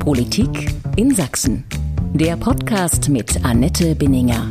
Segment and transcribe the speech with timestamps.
[0.00, 1.62] Politik in Sachsen.
[2.14, 4.50] Der Podcast mit Annette Binninger.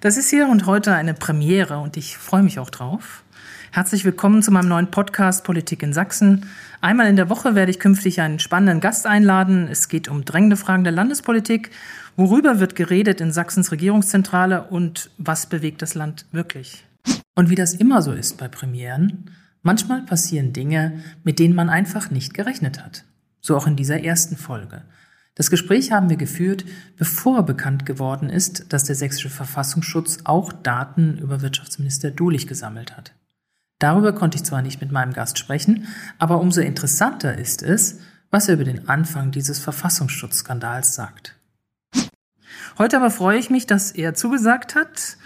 [0.00, 3.22] Das ist hier und heute eine Premiere und ich freue mich auch drauf.
[3.70, 6.46] Herzlich willkommen zu meinem neuen Podcast Politik in Sachsen.
[6.80, 9.68] Einmal in der Woche werde ich künftig einen spannenden Gast einladen.
[9.70, 11.70] Es geht um drängende Fragen der Landespolitik.
[12.16, 16.86] Worüber wird geredet in Sachsens Regierungszentrale und was bewegt das Land wirklich?
[17.34, 19.30] Und wie das immer so ist bei Premieren,
[19.64, 23.04] manchmal passieren Dinge, mit denen man einfach nicht gerechnet hat.
[23.40, 24.82] So auch in dieser ersten Folge.
[25.34, 26.64] Das Gespräch haben wir geführt,
[26.96, 33.12] bevor bekannt geworden ist, dass der sächsische Verfassungsschutz auch Daten über Wirtschaftsminister Dulich gesammelt hat.
[33.80, 35.88] Darüber konnte ich zwar nicht mit meinem Gast sprechen,
[36.18, 37.98] aber umso interessanter ist es,
[38.30, 41.34] was er über den Anfang dieses Verfassungsschutzskandals sagt.
[42.78, 45.16] Heute aber freue ich mich, dass er zugesagt hat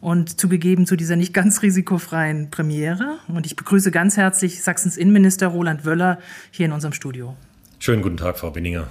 [0.00, 3.18] und zugegeben zu dieser nicht ganz risikofreien Premiere.
[3.28, 6.18] Und ich begrüße ganz herzlich Sachsens Innenminister Roland Wöller
[6.50, 7.36] hier in unserem Studio.
[7.78, 8.88] Schönen guten Tag, Frau Binninger.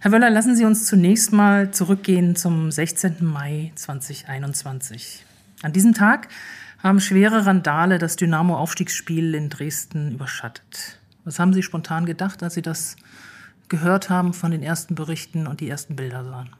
[0.00, 3.16] Herr Wöller, lassen Sie uns zunächst mal zurückgehen zum 16.
[3.20, 5.24] Mai 2021.
[5.62, 6.28] An diesem Tag
[6.82, 11.00] haben schwere Randale das Dynamo-Aufstiegsspiel in Dresden überschattet.
[11.24, 12.96] Was haben Sie spontan gedacht, als Sie das
[13.68, 16.50] gehört haben von den ersten Berichten und die ersten Bilder sahen?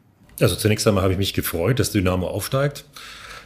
[0.41, 2.85] Also zunächst einmal habe ich mich gefreut, dass Dynamo aufsteigt.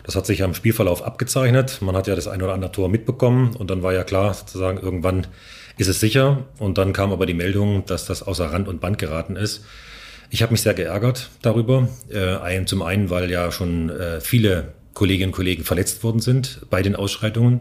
[0.05, 1.79] Das hat sich am Spielverlauf abgezeichnet.
[1.81, 4.79] Man hat ja das ein oder andere Tor mitbekommen und dann war ja klar, sozusagen,
[4.79, 5.27] irgendwann
[5.79, 6.45] ist es sicher.
[6.59, 9.65] Und dann kam aber die Meldung, dass das außer Rand und Band geraten ist.
[10.31, 11.89] Ich habe mich sehr geärgert darüber.
[12.09, 16.83] Äh, zum einen, weil ja schon äh, viele Kolleginnen und Kollegen verletzt worden sind bei
[16.83, 17.61] den Ausschreitungen.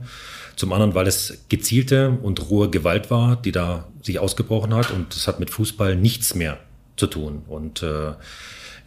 [0.56, 4.92] Zum anderen, weil es gezielte und rohe Gewalt war, die da sich ausgebrochen hat.
[4.92, 6.58] Und das hat mit Fußball nichts mehr
[6.98, 7.44] zu tun.
[7.48, 8.14] Und äh,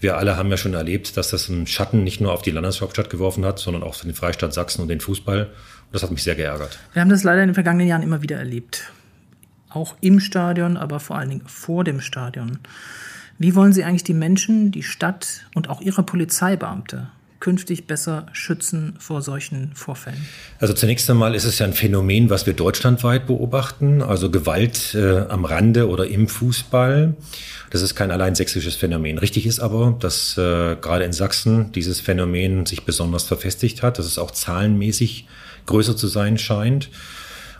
[0.05, 3.09] wir alle haben ja schon erlebt, dass das einen Schatten nicht nur auf die Landeshauptstadt
[3.09, 5.47] geworfen hat, sondern auch auf den Freistaat Sachsen und den Fußball.
[5.47, 6.79] Und das hat mich sehr geärgert.
[6.93, 8.93] Wir haben das leider in den vergangenen Jahren immer wieder erlebt.
[9.71, 12.59] Auch im Stadion, aber vor allen Dingen vor dem Stadion.
[13.39, 17.09] Wie wollen Sie eigentlich die Menschen, die Stadt und auch Ihre Polizeibeamte
[17.45, 20.27] künftig besser schützen vor solchen Vorfällen?
[20.61, 25.27] Also zunächst einmal ist es ja ein Phänomen, was wir deutschlandweit beobachten, also Gewalt äh,
[25.29, 27.15] am Rande oder im Fußball.
[27.69, 29.19] Das ist kein allein sächsisches Phänomen.
[29.19, 34.07] Richtig ist aber, dass äh, gerade in Sachsen dieses Phänomen sich besonders verfestigt hat, dass
[34.07, 35.27] es auch zahlenmäßig
[35.67, 36.89] größer zu sein scheint.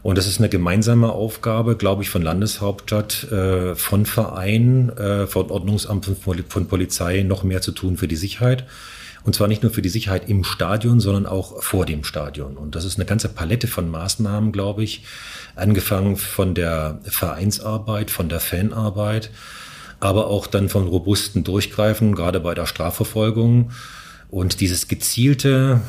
[0.03, 5.51] Und das ist eine gemeinsame Aufgabe, glaube ich, von Landeshauptstadt, äh, von Vereinen, äh, von
[5.51, 6.09] Ordnungsamt,
[6.49, 8.65] von Polizei noch mehr zu tun für die Sicherheit.
[9.25, 12.57] Und zwar nicht nur für die Sicherheit im Stadion, sondern auch vor dem Stadion.
[12.57, 15.05] Und das ist eine ganze Palette von Maßnahmen, glaube ich,
[15.57, 19.31] angefangen von der Vereinsarbeit, von der Fanarbeit,
[19.99, 23.71] aber auch dann von robusten Durchgreifen, gerade bei der Strafverfolgung.
[24.31, 25.81] Und dieses gezielte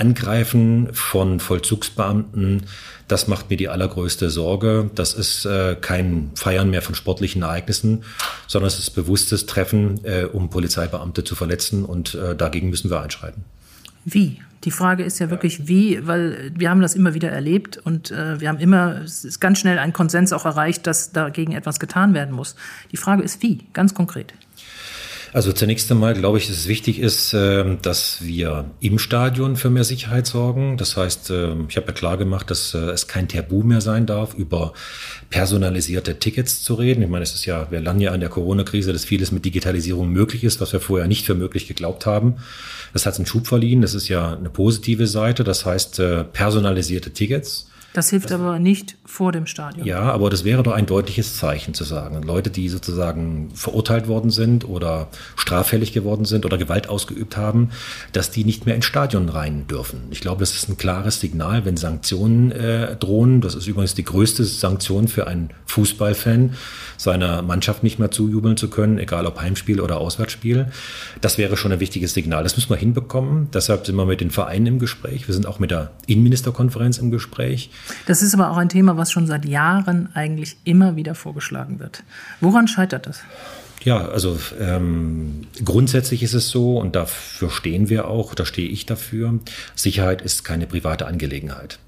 [0.00, 2.62] Angreifen von Vollzugsbeamten,
[3.06, 4.90] das macht mir die allergrößte Sorge.
[4.94, 8.04] Das ist äh, kein Feiern mehr von sportlichen Ereignissen,
[8.46, 13.00] sondern es ist bewusstes Treffen, äh, um Polizeibeamte zu verletzen und äh, dagegen müssen wir
[13.00, 13.44] einschreiten.
[14.04, 14.40] Wie?
[14.64, 18.40] Die Frage ist ja wirklich wie, weil wir haben das immer wieder erlebt und äh,
[18.40, 22.12] wir haben immer, es ist ganz schnell ein Konsens auch erreicht, dass dagegen etwas getan
[22.12, 22.56] werden muss.
[22.92, 24.34] Die Frage ist wie, ganz konkret.
[25.32, 29.70] Also zunächst einmal glaube ich, dass es wichtig ist, ähm, dass wir im Stadion für
[29.70, 30.76] mehr Sicherheit sorgen.
[30.76, 34.06] Das heißt, ähm, ich habe ja klar gemacht, dass äh, es kein Tabu mehr sein
[34.06, 34.72] darf, über
[35.30, 37.02] personalisierte Tickets zu reden.
[37.02, 40.10] Ich meine, es ist ja, wir landen ja an der Corona-Krise, dass vieles mit Digitalisierung
[40.10, 42.36] möglich ist, was wir vorher nicht für möglich geglaubt haben.
[42.92, 43.82] Das hat einen Schub verliehen.
[43.82, 45.44] Das ist ja eine positive Seite.
[45.44, 47.68] Das heißt, äh, personalisierte Tickets.
[47.92, 49.86] Das hilft aber nicht vor dem Stadion.
[49.86, 52.22] Ja, aber das wäre doch ein deutliches Zeichen zu sagen.
[52.22, 57.70] Leute, die sozusagen verurteilt worden sind oder straffällig geworden sind oder Gewalt ausgeübt haben,
[58.12, 60.02] dass die nicht mehr ins Stadion rein dürfen.
[60.10, 63.40] Ich glaube, das ist ein klares Signal, wenn Sanktionen äh, drohen.
[63.40, 66.54] Das ist übrigens die größte Sanktion für einen Fußballfan,
[66.96, 70.66] seiner Mannschaft nicht mehr zujubeln zu können, egal ob Heimspiel oder Auswärtsspiel.
[71.20, 72.44] Das wäre schon ein wichtiges Signal.
[72.44, 73.48] Das müssen wir hinbekommen.
[73.52, 75.26] Deshalb sind wir mit den Vereinen im Gespräch.
[75.26, 77.70] Wir sind auch mit der Innenministerkonferenz im Gespräch.
[78.06, 82.04] Das ist aber auch ein Thema, was schon seit Jahren eigentlich immer wieder vorgeschlagen wird.
[82.40, 83.20] Woran scheitert das?
[83.82, 88.84] Ja, also ähm, grundsätzlich ist es so, und dafür stehen wir auch, da stehe ich
[88.84, 89.38] dafür,
[89.74, 91.78] Sicherheit ist keine private Angelegenheit.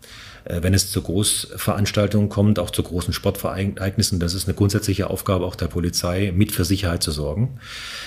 [0.45, 5.45] Äh, wenn es zu Großveranstaltungen kommt, auch zu großen Sportvereignissen, das ist eine grundsätzliche Aufgabe
[5.45, 7.59] auch der Polizei, mit für Sicherheit zu sorgen.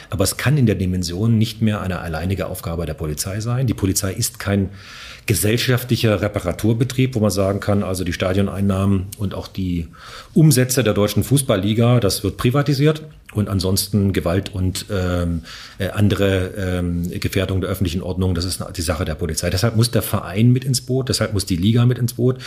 [0.09, 3.67] Aber es kann in der Dimension nicht mehr eine alleinige Aufgabe der Polizei sein.
[3.67, 4.69] Die Polizei ist kein
[5.25, 9.87] gesellschaftlicher Reparaturbetrieb, wo man sagen kann, also die Stadioneinnahmen und auch die
[10.33, 15.41] Umsätze der deutschen Fußballliga, das wird privatisiert und ansonsten Gewalt und ähm,
[15.77, 19.49] äh, andere ähm, Gefährdung der öffentlichen Ordnung, das ist die Sache der Polizei.
[19.49, 22.37] Deshalb muss der Verein mit ins Boot, deshalb muss die Liga mit ins Boot.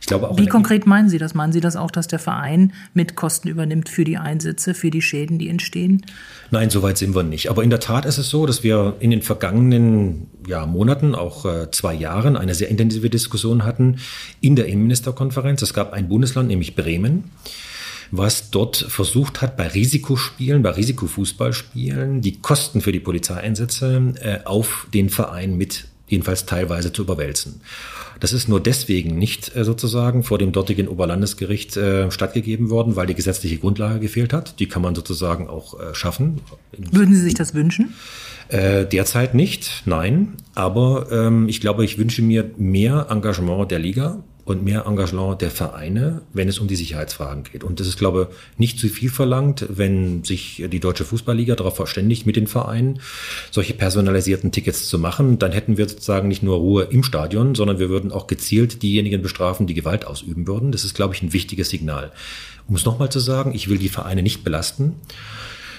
[0.00, 1.34] Ich glaube auch Wie konkret meinen Sie das?
[1.34, 5.02] Meinen Sie das auch, dass der Verein mit Kosten übernimmt für die Einsätze, für die
[5.02, 6.06] Schäden, die entstehen?
[6.50, 7.50] Nein, so weit sind wir nicht.
[7.50, 11.44] Aber in der Tat ist es so, dass wir in den vergangenen ja, Monaten, auch
[11.44, 13.96] äh, zwei Jahren, eine sehr intensive Diskussion hatten
[14.40, 15.60] in der Innenministerkonferenz.
[15.62, 17.24] Es gab ein Bundesland, nämlich Bremen
[18.10, 24.86] was dort versucht hat, bei Risikospielen, bei Risikofußballspielen, die Kosten für die Polizeieinsätze äh, auf
[24.92, 27.60] den Verein mit jedenfalls teilweise zu überwälzen.
[28.20, 33.06] Das ist nur deswegen nicht äh, sozusagen vor dem dortigen Oberlandesgericht äh, stattgegeben worden, weil
[33.06, 34.58] die gesetzliche Grundlage gefehlt hat.
[34.58, 36.40] Die kann man sozusagen auch äh, schaffen.
[36.76, 37.94] Würden Sie sich das wünschen?
[38.48, 40.34] Äh, derzeit nicht, nein.
[40.54, 45.50] Aber ähm, ich glaube, ich wünsche mir mehr Engagement der Liga und mehr Engagement der
[45.50, 47.64] Vereine, wenn es um die Sicherheitsfragen geht.
[47.64, 51.76] Und das ist, glaube ich, nicht zu viel verlangt, wenn sich die Deutsche Fußballliga darauf
[51.76, 53.00] verständigt, mit den Vereinen
[53.50, 55.38] solche personalisierten Tickets zu machen.
[55.38, 59.22] Dann hätten wir sozusagen nicht nur Ruhe im Stadion, sondern wir würden auch gezielt diejenigen
[59.22, 60.72] bestrafen, die Gewalt ausüben würden.
[60.72, 62.12] Das ist, glaube ich, ein wichtiges Signal.
[62.66, 64.94] Um es nochmal zu sagen, ich will die Vereine nicht belasten.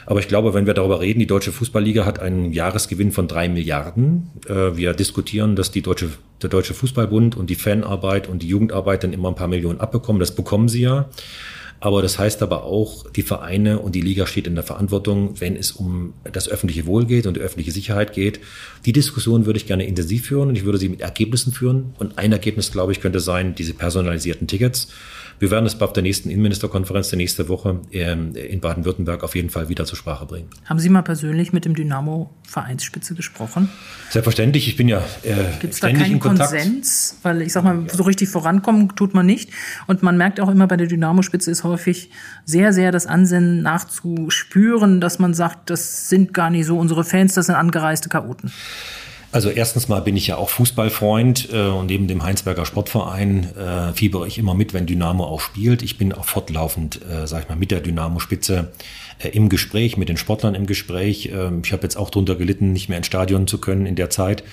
[0.09, 3.47] Aber ich glaube, wenn wir darüber reden, die Deutsche Fußballliga hat einen Jahresgewinn von drei
[3.47, 4.31] Milliarden.
[4.47, 6.09] Äh, wir diskutieren, dass die Deutsche,
[6.41, 10.19] der Deutsche Fußballbund und die Fanarbeit und die Jugendarbeit dann immer ein paar Millionen abbekommen.
[10.19, 11.09] Das bekommen sie ja.
[11.79, 15.55] Aber das heißt aber auch, die Vereine und die Liga steht in der Verantwortung, wenn
[15.55, 18.39] es um das öffentliche Wohl geht und die öffentliche Sicherheit geht.
[18.87, 21.93] Die Diskussion würde ich gerne intensiv führen und ich würde sie mit Ergebnissen führen.
[21.99, 24.87] Und ein Ergebnis, glaube ich, könnte sein, diese personalisierten Tickets.
[25.39, 29.49] Wir werden es auf der nächsten Innenministerkonferenz der nächste Woche ähm, in Baden-Württemberg auf jeden
[29.49, 30.49] Fall wieder zur Sprache bringen.
[30.65, 33.69] Haben Sie mal persönlich mit dem Dynamo Vereinsspitze gesprochen?
[34.09, 34.67] Selbstverständlich.
[34.67, 37.17] Ich bin ja äh, Gibt es da keinen Konsens?
[37.23, 39.49] Weil ich sag mal, so richtig vorankommen tut man nicht.
[39.87, 42.09] Und man merkt auch immer bei der Dynamo-Spitze ist häufig
[42.43, 47.33] sehr, sehr das Ansinnen nachzuspüren, dass man sagt, das sind gar nicht so unsere Fans,
[47.33, 48.51] das sind angereiste Chaoten.
[49.31, 53.93] Also erstens mal bin ich ja auch Fußballfreund äh, und neben dem Heinsberger Sportverein äh,
[53.93, 55.83] fiebere ich immer mit, wenn Dynamo auch spielt.
[55.83, 58.71] Ich bin auch fortlaufend, äh, sag ich mal, mit der Dynamo-Spitze
[59.19, 61.29] äh, im Gespräch, mit den Sportlern im Gespräch.
[61.31, 64.09] Ähm, ich habe jetzt auch drunter gelitten, nicht mehr ins Stadion zu können in der
[64.09, 64.43] Zeit.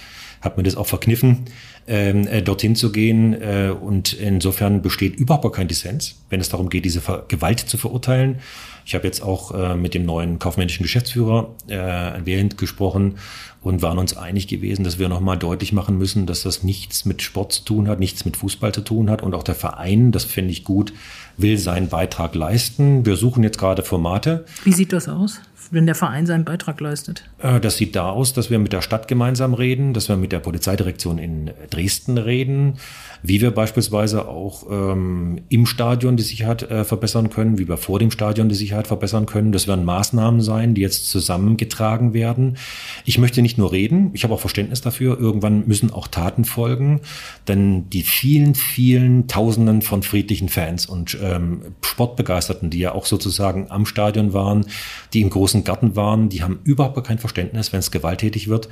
[0.42, 1.46] Habe mir das auch verkniffen,
[1.88, 3.32] ähm, äh, dorthin zu gehen.
[3.32, 7.78] Äh, und insofern besteht überhaupt kein Dissens, wenn es darum geht, diese Ver Gewalt zu
[7.78, 8.40] verurteilen.
[8.86, 13.16] Ich habe jetzt auch äh, mit dem neuen kaufmännischen Geschäftsführer äh, während gesprochen
[13.60, 17.20] und waren uns einig gewesen, dass wir nochmal deutlich machen müssen, dass das nichts mit
[17.20, 19.22] Sport zu tun hat, nichts mit Fußball zu tun hat.
[19.22, 20.92] Und auch der Verein, das finde ich gut,
[21.36, 23.04] will seinen Beitrag leisten.
[23.04, 24.46] Wir suchen jetzt gerade Formate.
[24.62, 25.40] Wie sieht das aus?
[25.70, 27.24] wenn der Verein seinen Beitrag leistet?
[27.38, 30.32] Äh, das sieht da aus, dass wir mit der Stadt gemeinsam reden, dass wir mit
[30.32, 32.78] der Polizeidirektion in Dresden reden,
[33.26, 37.98] wie wir beispielsweise auch ähm, im Stadion die Sicherheit äh, verbessern können, wie wir vor
[37.98, 39.52] dem Stadion die Sicherheit verbessern können.
[39.52, 42.56] Das werden Maßnahmen sein, die jetzt zusammengetragen werden.
[43.04, 45.18] Ich möchte nicht nur reden, ich habe auch Verständnis dafür.
[45.18, 47.00] Irgendwann müssen auch Taten folgen,
[47.48, 53.70] denn die vielen, vielen Tausenden von friedlichen Fans und ähm, Sportbegeisterten, die ja auch sozusagen
[53.70, 54.66] am Stadion waren,
[55.12, 58.68] die im großen Garten waren, die haben überhaupt kein Verständnis, wenn es gewalttätig wird.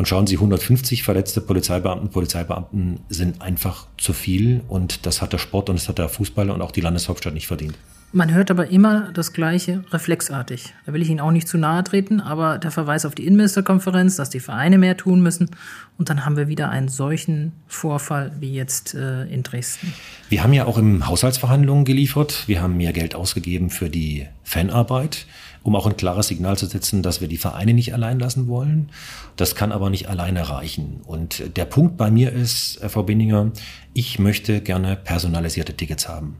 [0.00, 5.36] Und schauen Sie, 150 verletzte Polizeibeamten, Polizeibeamten sind einfach zu viel und das hat der
[5.36, 7.76] Sport und das hat der Fußball und auch die Landeshauptstadt nicht verdient.
[8.10, 10.72] Man hört aber immer das Gleiche reflexartig.
[10.86, 14.16] Da will ich Ihnen auch nicht zu nahe treten, aber der Verweis auf die Innenministerkonferenz,
[14.16, 15.50] dass die Vereine mehr tun müssen.
[15.98, 19.92] Und dann haben wir wieder einen solchen Vorfall wie jetzt äh, in Dresden.
[20.30, 22.44] Wir haben ja auch im Haushaltsverhandlungen geliefert.
[22.46, 25.26] Wir haben mehr Geld ausgegeben für die Fanarbeit
[25.62, 28.90] um auch ein klares Signal zu setzen, dass wir die Vereine nicht allein lassen wollen.
[29.36, 31.00] Das kann aber nicht alleine reichen.
[31.06, 33.52] Und der Punkt bei mir ist, Frau Binninger,
[33.92, 36.36] ich möchte gerne personalisierte Tickets haben.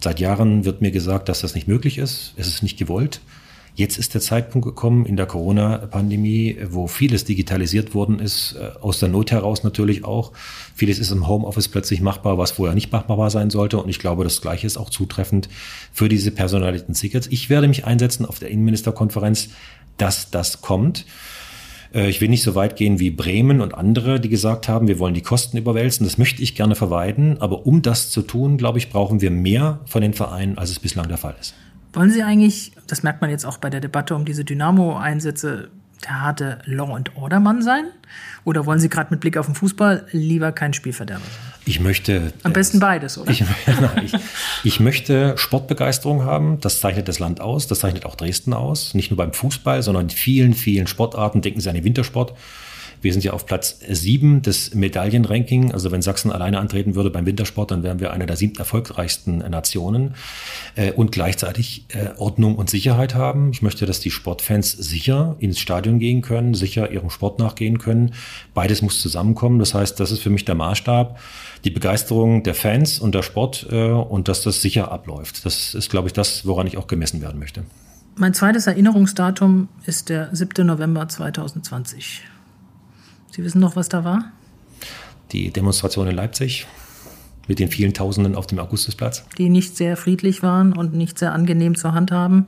[0.00, 2.34] Seit Jahren wird mir gesagt, dass das nicht möglich ist.
[2.36, 3.20] Es ist nicht gewollt.
[3.74, 8.98] Jetzt ist der Zeitpunkt gekommen in der Corona-Pandemie, wo vieles digitalisiert worden ist, äh, aus
[8.98, 10.32] der Not heraus natürlich auch.
[10.74, 13.78] Vieles ist im Homeoffice plötzlich machbar, was vorher nicht machbar sein sollte.
[13.78, 15.48] Und ich glaube, das Gleiche ist auch zutreffend
[15.90, 17.28] für diese personalisierten Tickets.
[17.30, 19.48] Ich werde mich einsetzen auf der Innenministerkonferenz,
[19.96, 21.06] dass das kommt.
[21.94, 24.98] Äh, ich will nicht so weit gehen wie Bremen und andere, die gesagt haben, wir
[24.98, 26.04] wollen die Kosten überwälzen.
[26.04, 27.38] Das möchte ich gerne vermeiden.
[27.40, 30.78] Aber um das zu tun, glaube ich, brauchen wir mehr von den Vereinen, als es
[30.78, 31.54] bislang der Fall ist.
[31.92, 35.68] Wollen Sie eigentlich, das merkt man jetzt auch bei der Debatte um diese Dynamo-Einsätze,
[36.04, 37.84] der harte Law and Order Mann sein?
[38.44, 41.52] Oder wollen Sie gerade mit Blick auf den Fußball lieber kein Spielverderber sein?
[41.64, 42.32] Ich möchte.
[42.42, 43.30] Am besten beides, oder?
[43.30, 44.14] Ich, nein, ich,
[44.64, 46.60] ich, möchte Sportbegeisterung haben.
[46.60, 47.68] Das zeichnet das Land aus.
[47.68, 48.94] Das zeichnet auch Dresden aus.
[48.94, 51.40] Nicht nur beim Fußball, sondern in vielen, vielen Sportarten.
[51.42, 52.34] Denken Sie an den Wintersport.
[53.02, 55.72] Wir sind ja auf Platz sieben des Medaillenranking.
[55.72, 59.38] Also wenn Sachsen alleine antreten würde beim Wintersport, dann wären wir eine der sieben erfolgreichsten
[59.38, 60.14] Nationen
[60.76, 63.50] äh, und gleichzeitig äh, Ordnung und Sicherheit haben.
[63.50, 68.14] Ich möchte, dass die Sportfans sicher ins Stadion gehen können, sicher ihrem Sport nachgehen können.
[68.54, 69.58] Beides muss zusammenkommen.
[69.58, 71.18] Das heißt, das ist für mich der Maßstab
[71.64, 75.44] die Begeisterung der Fans und der Sport äh, und dass das sicher abläuft.
[75.44, 77.64] Das ist, glaube ich, das, woran ich auch gemessen werden möchte.
[78.14, 80.66] Mein zweites Erinnerungsdatum ist der 7.
[80.66, 82.22] November 2020.
[83.32, 84.30] Sie wissen noch, was da war?
[85.32, 86.66] Die Demonstration in Leipzig
[87.48, 89.24] mit den vielen Tausenden auf dem Augustusplatz.
[89.38, 92.46] Die nicht sehr friedlich waren und nicht sehr angenehm zur Handhaben.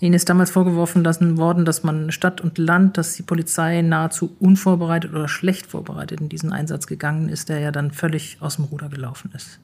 [0.00, 1.04] Ihnen ist damals vorgeworfen
[1.36, 6.28] worden, dass man Stadt und Land, dass die Polizei nahezu unvorbereitet oder schlecht vorbereitet in
[6.28, 9.60] diesen Einsatz gegangen ist, der ja dann völlig aus dem Ruder gelaufen ist.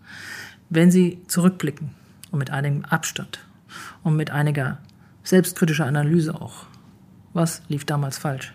[0.71, 1.91] Wenn Sie zurückblicken
[2.31, 3.41] und mit einigem Abstand
[4.05, 4.79] und mit einiger
[5.25, 6.67] selbstkritischer Analyse auch,
[7.33, 8.53] was lief damals falsch?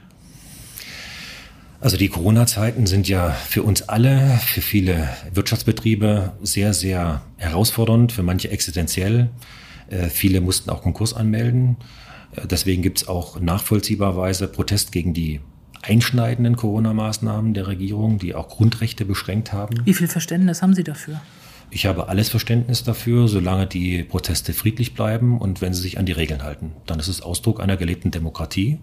[1.81, 8.21] Also die Corona-Zeiten sind ja für uns alle, für viele Wirtschaftsbetriebe sehr, sehr herausfordernd, für
[8.21, 9.31] manche existenziell.
[9.89, 11.77] Äh, viele mussten auch Konkurs anmelden.
[12.35, 15.41] Äh, deswegen gibt es auch nachvollziehbarweise Protest gegen die
[15.81, 19.75] einschneidenden Corona-Maßnahmen der Regierung, die auch Grundrechte beschränkt haben.
[19.83, 21.19] Wie viel Verständnis haben Sie dafür?
[21.71, 26.05] Ich habe alles Verständnis dafür, solange die Proteste friedlich bleiben und wenn sie sich an
[26.05, 26.73] die Regeln halten.
[26.85, 28.77] Dann ist es Ausdruck einer gelebten Demokratie.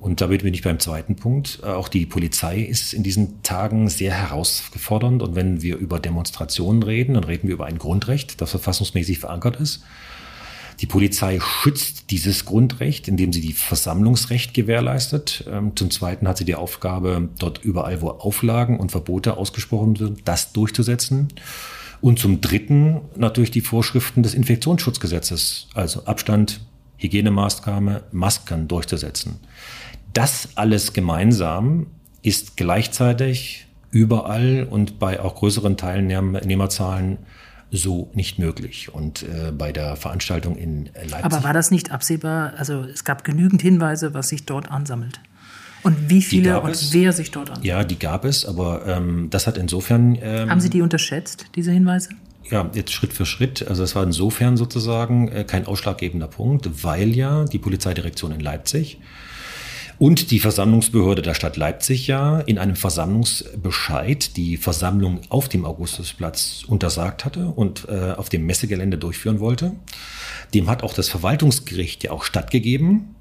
[0.00, 1.60] Und damit bin ich beim zweiten Punkt.
[1.62, 5.22] Äh, auch die Polizei ist in diesen Tagen sehr herausfordernd.
[5.22, 9.60] Und wenn wir über Demonstrationen reden, dann reden wir über ein Grundrecht, das verfassungsmäßig verankert
[9.60, 9.82] ist.
[10.80, 15.44] Die Polizei schützt dieses Grundrecht, indem sie die Versammlungsrecht gewährleistet.
[15.50, 20.20] Ähm, zum Zweiten hat sie die Aufgabe, dort überall, wo Auflagen und Verbote ausgesprochen sind,
[20.24, 21.28] das durchzusetzen.
[22.00, 26.62] Und zum Dritten natürlich die Vorschriften des Infektionsschutzgesetzes, also Abstand,
[26.96, 29.40] Hygienemaßnahme, Masken durchzusetzen.
[30.12, 31.86] Das alles gemeinsam
[32.22, 37.18] ist gleichzeitig überall und bei auch größeren Teilnehmerzahlen
[37.70, 38.92] so nicht möglich.
[38.92, 41.24] Und äh, bei der Veranstaltung in Leipzig.
[41.24, 42.54] Aber war das nicht absehbar?
[42.56, 45.20] Also es gab genügend Hinweise, was sich dort ansammelt.
[45.82, 47.66] Und wie viele und es, wer sich dort ansammelt.
[47.66, 50.18] Ja, die gab es, aber ähm, das hat insofern.
[50.20, 52.10] Ähm, Haben Sie die unterschätzt, diese Hinweise?
[52.50, 53.66] Ja, jetzt Schritt für Schritt.
[53.66, 58.98] Also es war insofern sozusagen äh, kein ausschlaggebender Punkt, weil ja die Polizeidirektion in Leipzig
[60.00, 66.64] und die Versammlungsbehörde der Stadt Leipzig ja in einem Versammlungsbescheid die Versammlung auf dem Augustusplatz
[66.66, 69.72] untersagt hatte und äh, auf dem Messegelände durchführen wollte.
[70.54, 73.14] Dem hat auch das Verwaltungsgericht ja auch stattgegeben.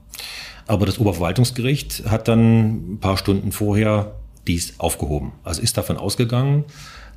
[0.67, 4.15] Aber das Oberverwaltungsgericht hat dann ein paar Stunden vorher
[4.47, 5.33] dies aufgehoben.
[5.43, 6.63] Also ist davon ausgegangen,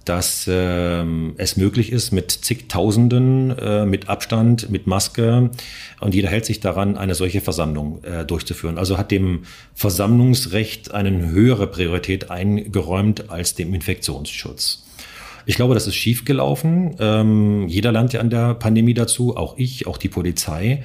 [0.05, 1.05] dass äh,
[1.37, 5.51] es möglich ist, mit zigtausenden, äh, mit Abstand, mit Maske
[6.01, 8.79] und jeder hält sich daran, eine solche Versammlung äh, durchzuführen.
[8.79, 9.45] Also hat dem
[9.75, 14.85] Versammlungsrecht eine höhere Priorität eingeräumt als dem Infektionsschutz.
[15.47, 16.97] Ich glaube, das ist schiefgelaufen.
[16.99, 20.85] Ähm, jeder lernt ja an der Pandemie dazu, auch ich, auch die Polizei.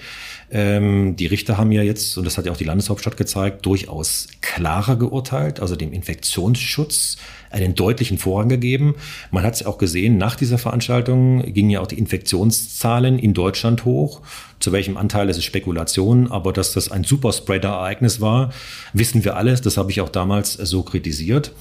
[0.50, 4.28] Ähm, die Richter haben ja jetzt, und das hat ja auch die Landeshauptstadt gezeigt, durchaus
[4.42, 7.18] klarer geurteilt, also dem Infektionsschutz
[7.50, 8.96] einen deutlichen Vorrang gegeben.
[9.32, 13.86] Man hat es auch gesehen, nach dieser Veranstaltung gingen ja auch die Infektionszahlen in Deutschland
[13.86, 14.22] hoch.
[14.60, 18.52] Zu welchem Anteil ist es Spekulation, aber dass das ein Superspreader-Ereignis war,
[18.94, 19.62] wissen wir alles.
[19.62, 21.52] Das habe ich auch damals so kritisiert.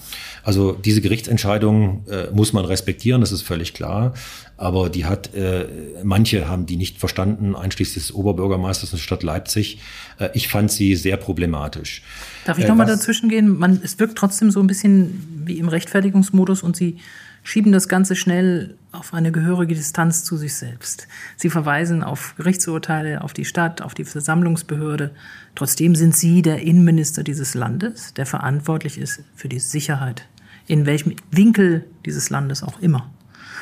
[0.46, 4.14] Also diese Gerichtsentscheidung äh, muss man respektieren, das ist völlig klar.
[4.56, 5.66] Aber die hat, äh,
[6.04, 9.80] manche haben die nicht verstanden, einschließlich des Oberbürgermeisters der Stadt Leipzig.
[10.20, 12.04] Äh, ich fand sie sehr problematisch.
[12.44, 13.58] Darf ich äh, nochmal dazwischen gehen?
[13.58, 16.98] Man, es wirkt trotzdem so ein bisschen wie im Rechtfertigungsmodus und Sie
[17.42, 21.08] schieben das Ganze schnell auf eine gehörige Distanz zu sich selbst.
[21.36, 25.10] Sie verweisen auf Gerichtsurteile, auf die Stadt, auf die Versammlungsbehörde.
[25.56, 30.28] Trotzdem sind Sie der Innenminister dieses Landes, der verantwortlich ist für die Sicherheit
[30.66, 33.10] in welchem Winkel dieses Landes auch immer.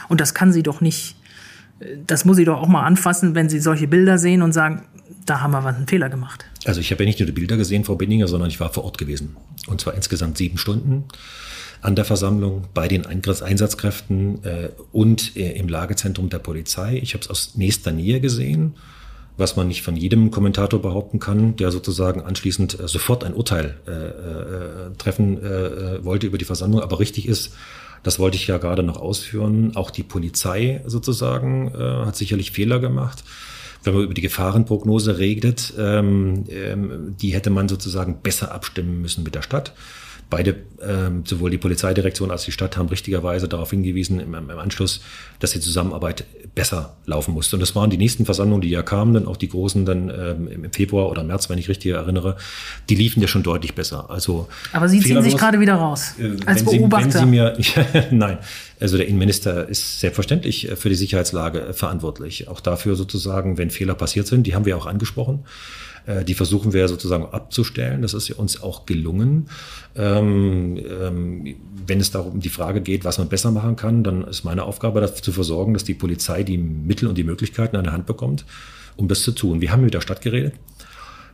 [0.09, 1.17] Und das kann sie doch nicht,
[2.07, 4.83] das muss sie doch auch mal anfassen, wenn sie solche Bilder sehen und sagen,
[5.27, 6.45] da haben wir einen Fehler gemacht.
[6.65, 8.85] Also ich habe ja nicht nur die Bilder gesehen, Frau Binninger, sondern ich war vor
[8.85, 9.37] Ort gewesen.
[9.67, 11.05] Und zwar insgesamt sieben Stunden
[11.81, 16.99] an der Versammlung, bei den Einsatzkräften äh, und äh, im Lagezentrum der Polizei.
[17.03, 18.75] Ich habe es aus nächster Nähe gesehen
[19.37, 23.76] was man nicht von jedem Kommentator behaupten kann, der sozusagen anschließend äh, sofort ein Urteil
[23.87, 26.81] äh, äh, treffen äh, äh, wollte über die Versammlung.
[26.81, 27.53] Aber richtig ist,
[28.03, 32.79] das wollte ich ja gerade noch ausführen, auch die Polizei sozusagen äh, hat sicherlich Fehler
[32.79, 33.25] gemacht.
[33.83, 39.25] Wenn man über die Gefahrenprognose redet, ähm, ähm, die hätte man sozusagen besser abstimmen müssen
[39.25, 39.75] mit der Stadt.
[40.31, 45.00] Beide, ähm, sowohl die Polizeidirektion als die Stadt, haben richtigerweise darauf hingewiesen im, im Anschluss,
[45.38, 47.57] dass die Zusammenarbeit besser laufen musste.
[47.57, 50.64] Und das waren die nächsten Versammlungen, die ja kamen, dann auch die großen dann ähm,
[50.64, 52.37] im Februar oder März, wenn ich richtig erinnere,
[52.88, 54.11] die liefen ja schon deutlich besser.
[54.11, 57.11] Also Aber Sie ziehen sich gerade wieder raus äh, als wenn Beobachter.
[57.11, 58.38] Sie, wenn Sie mir, nein,
[58.81, 62.49] also der Innenminister ist selbstverständlich für die Sicherheitslage verantwortlich.
[62.49, 65.45] Auch dafür sozusagen, wenn Fehler passiert sind, die haben wir auch angesprochen.
[66.07, 68.03] Äh, die versuchen wir sozusagen abzustellen.
[68.03, 69.49] Das ist uns auch gelungen.
[69.97, 71.57] Ähm, ähm,
[71.87, 75.01] wenn es darum die Frage geht, was man besser machen kann, dann ist meine Aufgabe
[75.01, 78.45] dafür zu versorgen, dass die Polizei die Mittel und die Möglichkeiten an der Hand bekommt,
[78.97, 79.61] um das zu tun.
[79.61, 80.55] Wir haben mit der Stadt geredet.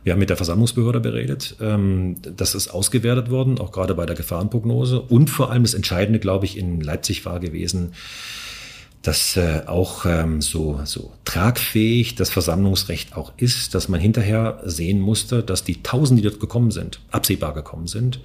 [0.03, 1.57] Wir haben mit der Versammlungsbehörde beredet.
[1.61, 4.99] Ähm, das ist ausgewertet worden, auch gerade bei der Gefahrenprognose.
[4.99, 7.93] Und vor allem das Entscheidende, glaube ich, in Leipzig war gewesen,
[9.01, 14.99] dass äh, auch ähm, so, so tragfähig das Versammlungsrecht auch ist, dass man hinterher sehen
[14.99, 18.19] musste, dass die Tausende, die dort gekommen sind, absehbar gekommen sind,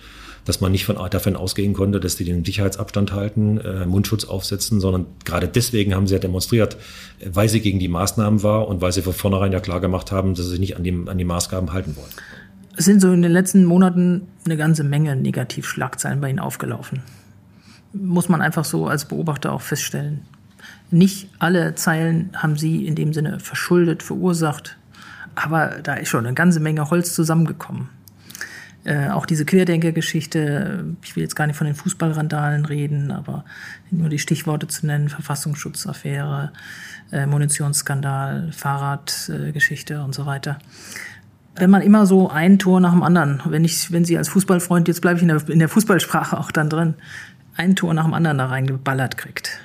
[0.44, 4.80] dass man nicht von, davon ausgehen konnte, dass die den Sicherheitsabstand halten, äh, Mundschutz aufsetzen,
[4.80, 6.76] sondern gerade deswegen haben sie ja demonstriert,
[7.24, 10.34] weil sie gegen die Maßnahmen war und weil sie von vornherein ja klar gemacht haben,
[10.34, 12.10] dass sie sich nicht an die, an die Maßgaben halten wollen.
[12.76, 17.00] Es sind so in den letzten Monaten eine ganze Menge Negativschlagzeilen bei Ihnen aufgelaufen.
[17.94, 20.20] Muss man einfach so als Beobachter auch feststellen.
[20.90, 24.76] Nicht alle Zeilen haben sie in dem Sinne verschuldet, verursacht,
[25.34, 27.88] aber da ist schon eine ganze Menge Holz zusammengekommen.
[28.86, 33.44] Äh, auch diese Querdenker-Geschichte, ich will jetzt gar nicht von den Fußballrandalen reden, aber
[33.90, 36.52] nur die Stichworte zu nennen, Verfassungsschutzaffäre,
[37.10, 40.60] äh, Munitionsskandal, Fahrradgeschichte äh, und so weiter.
[41.56, 44.86] Wenn man immer so ein Tor nach dem anderen, wenn ich, wenn Sie als Fußballfreund,
[44.86, 46.94] jetzt bleibe ich in der, in der Fußballsprache auch dann drin,
[47.56, 49.58] ein Tor nach dem anderen da reingeballert kriegt,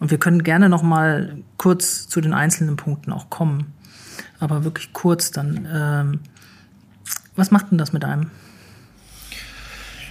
[0.00, 3.72] und wir können gerne noch mal kurz zu den einzelnen Punkten auch kommen.
[4.40, 5.68] Aber wirklich kurz dann.
[5.72, 6.20] Ähm,
[7.34, 8.30] was macht denn das mit einem?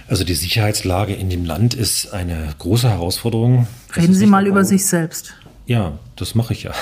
[0.08, 3.66] Also die Sicherheitslage in dem Land ist eine große Herausforderung.
[3.94, 5.34] Reden Sie mal über sich selbst.
[5.66, 6.72] Ja, das mache ich ja.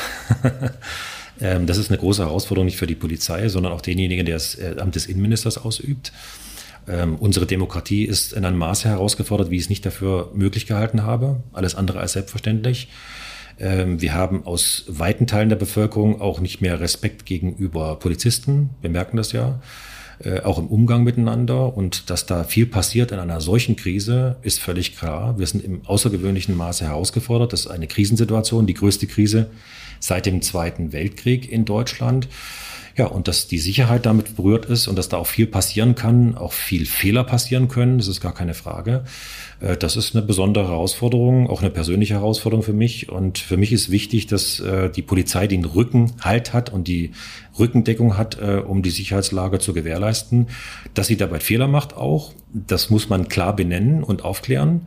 [1.39, 4.55] Ähm, das ist eine große Herausforderung nicht für die Polizei, sondern auch denjenigen, der das
[4.55, 6.13] äh, Amt des Innenministers ausübt.
[6.89, 11.03] Ähm, unsere Demokratie ist in einem Maße herausgefordert, wie ich es nicht dafür möglich gehalten
[11.03, 11.43] habe.
[11.53, 12.89] Alles andere als selbstverständlich.
[13.59, 18.71] Ähm, wir haben aus weiten Teilen der Bevölkerung auch nicht mehr Respekt gegenüber Polizisten.
[18.81, 19.61] Wir merken das ja.
[20.19, 21.77] Äh, auch im Umgang miteinander.
[21.77, 25.39] Und dass da viel passiert in einer solchen Krise, ist völlig klar.
[25.39, 27.53] Wir sind im außergewöhnlichen Maße herausgefordert.
[27.53, 29.51] Das ist eine Krisensituation, die größte Krise
[30.01, 32.29] seit dem Zweiten Weltkrieg in Deutschland.
[32.97, 36.35] Ja, und dass die Sicherheit damit berührt ist und dass da auch viel passieren kann,
[36.35, 39.05] auch viel Fehler passieren können, das ist gar keine Frage.
[39.61, 43.11] Äh, das ist eine besondere Herausforderung, auch eine persönliche Herausforderung für mich.
[43.11, 47.11] Und für mich ist wichtig, dass äh, die Polizei den Rückenhalt hat und die
[47.59, 50.49] Rückendeckung hat, äh, um die Sicherheitslage zu gewährleisten.
[50.95, 54.87] Dass sie dabei Fehler macht auch, das muss man klar benennen und aufklären.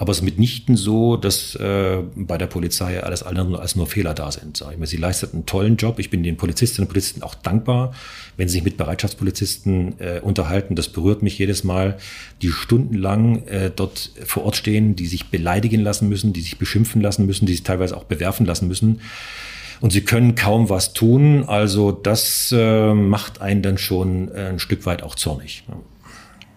[0.00, 4.14] Aber es ist mitnichten so, dass äh, bei der Polizei alles andere als nur Fehler
[4.14, 4.56] da sind.
[4.56, 4.86] Sag ich mal.
[4.86, 5.98] Sie leistet einen tollen Job.
[5.98, 7.92] Ich bin den Polizistinnen und Polizisten auch dankbar,
[8.38, 10.74] wenn sie sich mit Bereitschaftspolizisten äh, unterhalten.
[10.74, 11.98] Das berührt mich jedes Mal,
[12.40, 17.02] die stundenlang äh, dort vor Ort stehen, die sich beleidigen lassen müssen, die sich beschimpfen
[17.02, 19.02] lassen müssen, die sich teilweise auch bewerfen lassen müssen.
[19.82, 21.44] Und sie können kaum was tun.
[21.46, 25.64] Also das äh, macht einen dann schon äh, ein Stück weit auch zornig.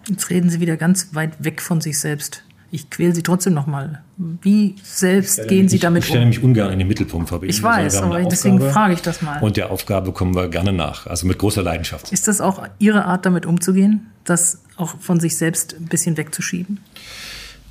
[0.08, 2.43] Jetzt reden Sie wieder ganz weit weg von sich selbst
[2.74, 4.02] ich quäle Sie trotzdem nochmal.
[4.16, 6.04] Wie selbst gehen Sie damit um?
[6.04, 7.32] Ich stelle mich ungern in den Mittelpunkt.
[7.32, 9.40] Aber ich weiß, aber deswegen frage ich das mal.
[9.42, 12.10] Und der Aufgabe kommen wir gerne nach, also mit großer Leidenschaft.
[12.10, 16.80] Ist das auch Ihre Art, damit umzugehen, das auch von sich selbst ein bisschen wegzuschieben?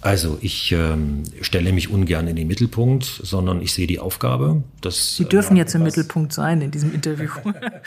[0.03, 4.61] Also ich ähm, stelle mich ungern in den Mittelpunkt, sondern ich sehe die Aufgabe.
[4.81, 7.29] Dass, Sie dürfen äh, jetzt im Mittelpunkt sein in diesem Interview.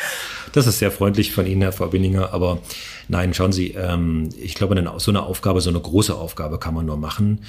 [0.55, 2.33] das ist sehr freundlich von Ihnen, Herr Verbindinger.
[2.33, 2.61] Aber
[3.09, 6.73] nein, schauen Sie, ähm, ich glaube, eine, so eine Aufgabe, so eine große Aufgabe kann
[6.73, 7.41] man nur machen,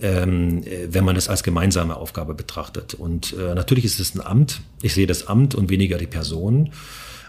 [0.00, 2.94] ähm, wenn man es als gemeinsame Aufgabe betrachtet.
[2.94, 4.60] Und äh, natürlich ist es ein Amt.
[4.80, 6.70] Ich sehe das Amt und weniger die Person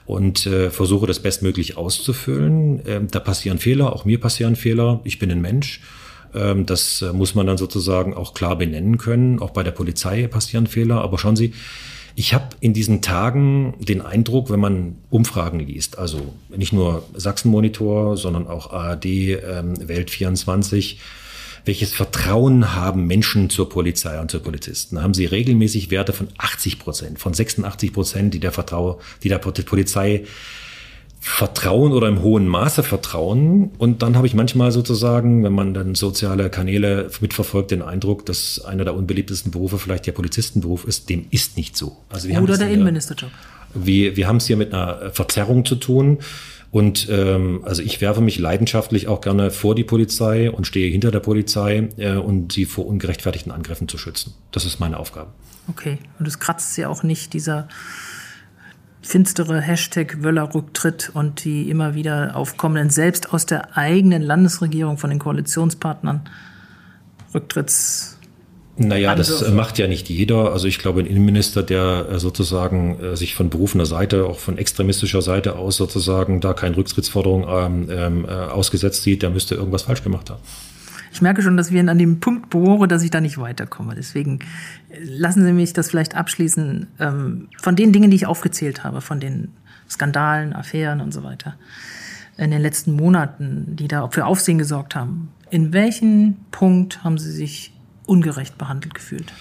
[0.05, 2.83] und äh, versuche das bestmöglich auszufüllen.
[2.85, 5.01] Ähm, da passieren Fehler, auch mir passieren Fehler.
[5.03, 5.81] Ich bin ein Mensch.
[6.35, 9.39] Ähm, das äh, muss man dann sozusagen auch klar benennen können.
[9.39, 11.01] Auch bei der Polizei passieren Fehler.
[11.01, 11.53] Aber schauen Sie,
[12.15, 18.15] ich habe in diesen Tagen den Eindruck, wenn man Umfragen liest, also nicht nur Sachsen-Monitor,
[18.15, 20.99] sondern auch ARD, ähm, Welt 24,
[21.65, 25.01] welches Vertrauen haben Menschen zur Polizei und zur Polizisten?
[25.01, 29.39] Haben sie regelmäßig Werte von 80 Prozent, von 86 Prozent, die der Vertrau, die der
[29.39, 30.25] Polizei
[31.27, 33.71] Vertrauen oder im hohen Maße Vertrauen.
[33.79, 38.63] Und dann habe ich manchmal sozusagen, wenn man dann soziale Kanäle mitverfolgt, den Eindruck, dass
[38.63, 41.09] einer der unbeliebtesten Berufe vielleicht der Polizistenberuf ist.
[41.09, 41.97] Dem ist nicht so.
[42.09, 43.31] Also wir oder der Innenministerjob.
[43.73, 46.19] Wir, wir haben es hier mit einer Verzerrung zu tun.
[46.69, 51.09] Und ähm, also ich werfe mich leidenschaftlich auch gerne vor die Polizei und stehe hinter
[51.09, 54.35] der Polizei äh, und sie vor ungerechtfertigten Angriffen zu schützen.
[54.51, 55.31] Das ist meine Aufgabe.
[55.67, 57.67] Okay, und es kratzt ja auch nicht dieser
[59.05, 65.19] finstere Hashtag Wöller-Rücktritt und die immer wieder aufkommenden, selbst aus der eigenen Landesregierung von den
[65.19, 66.21] Koalitionspartnern
[67.33, 68.15] Rücktritts
[68.77, 70.51] naja, das äh, macht ja nicht jeder.
[70.51, 74.57] Also ich glaube, ein Innenminister, der äh, sozusagen äh, sich von berufener Seite, auch von
[74.57, 80.03] extremistischer Seite aus sozusagen da keine Rücktrittsforderung ähm, ähm, ausgesetzt sieht, der müsste irgendwas falsch
[80.03, 80.41] gemacht haben.
[81.15, 83.95] Ich merke schon, dass wir an dem Punkt bohren, dass ich da nicht weiterkomme.
[83.95, 84.39] Deswegen
[85.01, 86.87] lassen Sie mich das vielleicht abschließen.
[86.99, 89.53] Ähm, von den Dingen, die ich aufgezählt habe, von den
[89.89, 91.55] Skandalen, Affären und so weiter
[92.35, 95.29] in den letzten Monaten, die da für Aufsehen gesorgt haben.
[95.49, 97.71] In welchen Punkt haben Sie sich
[98.05, 99.31] ungerecht behandelt gefühlt?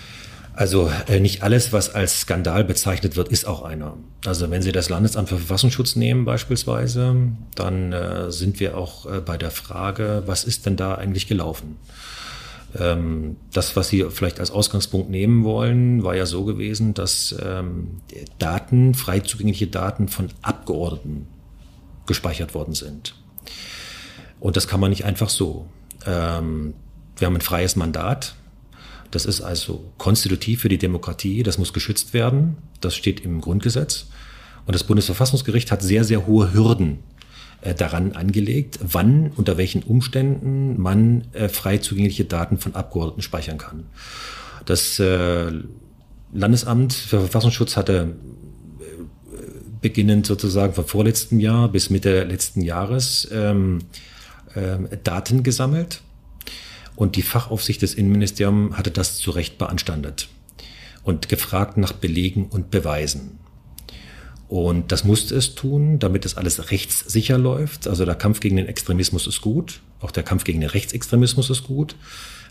[0.57, 3.97] Also äh, nicht alles, was als Skandal bezeichnet wird, ist auch einer.
[4.25, 7.17] Also wenn Sie das Landesamt für Verfassungsschutz nehmen beispielsweise,
[7.57, 11.77] dann äh, sind wir auch äh, bei der Frage, was ist denn da eigentlich gelaufen?
[12.79, 18.01] Ähm, das, was Sie vielleicht als Ausgangspunkt nehmen wollen, war ja so gewesen, dass ähm,
[18.39, 21.27] Daten, frei zugängliche Daten von Abgeordneten
[22.07, 23.17] gespeichert worden sind.
[24.39, 25.67] Und das kann man nicht einfach so.
[26.07, 26.75] Ähm,
[27.17, 28.35] wir haben ein freies Mandat
[29.15, 34.07] das ist also konstitutiv für die Demokratie, das muss geschützt werden, das steht im Grundgesetz.
[34.67, 36.99] Und das Bundesverfassungsgericht hat sehr, sehr hohe Hürden
[37.61, 43.59] äh, daran angelegt, wann, unter welchen Umständen man äh, frei zugängliche Daten von Abgeordneten speichern
[43.59, 43.85] kann.
[44.65, 45.53] Das äh,
[46.33, 48.17] Landesamt für Verfassungsschutz hatte
[48.81, 48.85] äh,
[49.81, 53.81] beginnend sozusagen vom vorletzten Jahr bis Mitte letzten Jahres ähm,
[54.57, 56.01] ähm, Daten gesammelt
[56.97, 60.29] und die Fachaufsicht des Innenministeriums hatte das zu Recht beanstandet
[61.03, 63.39] und gefragt nach Belegen und Beweisen.
[64.49, 67.89] Und das musste es tun, damit das alles rechtssicher läuft.
[67.89, 71.65] Also der Kampf gegen den Extremismus ist gut, auch der Kampf gegen den Rechtsextremismus ist
[71.65, 71.97] gut,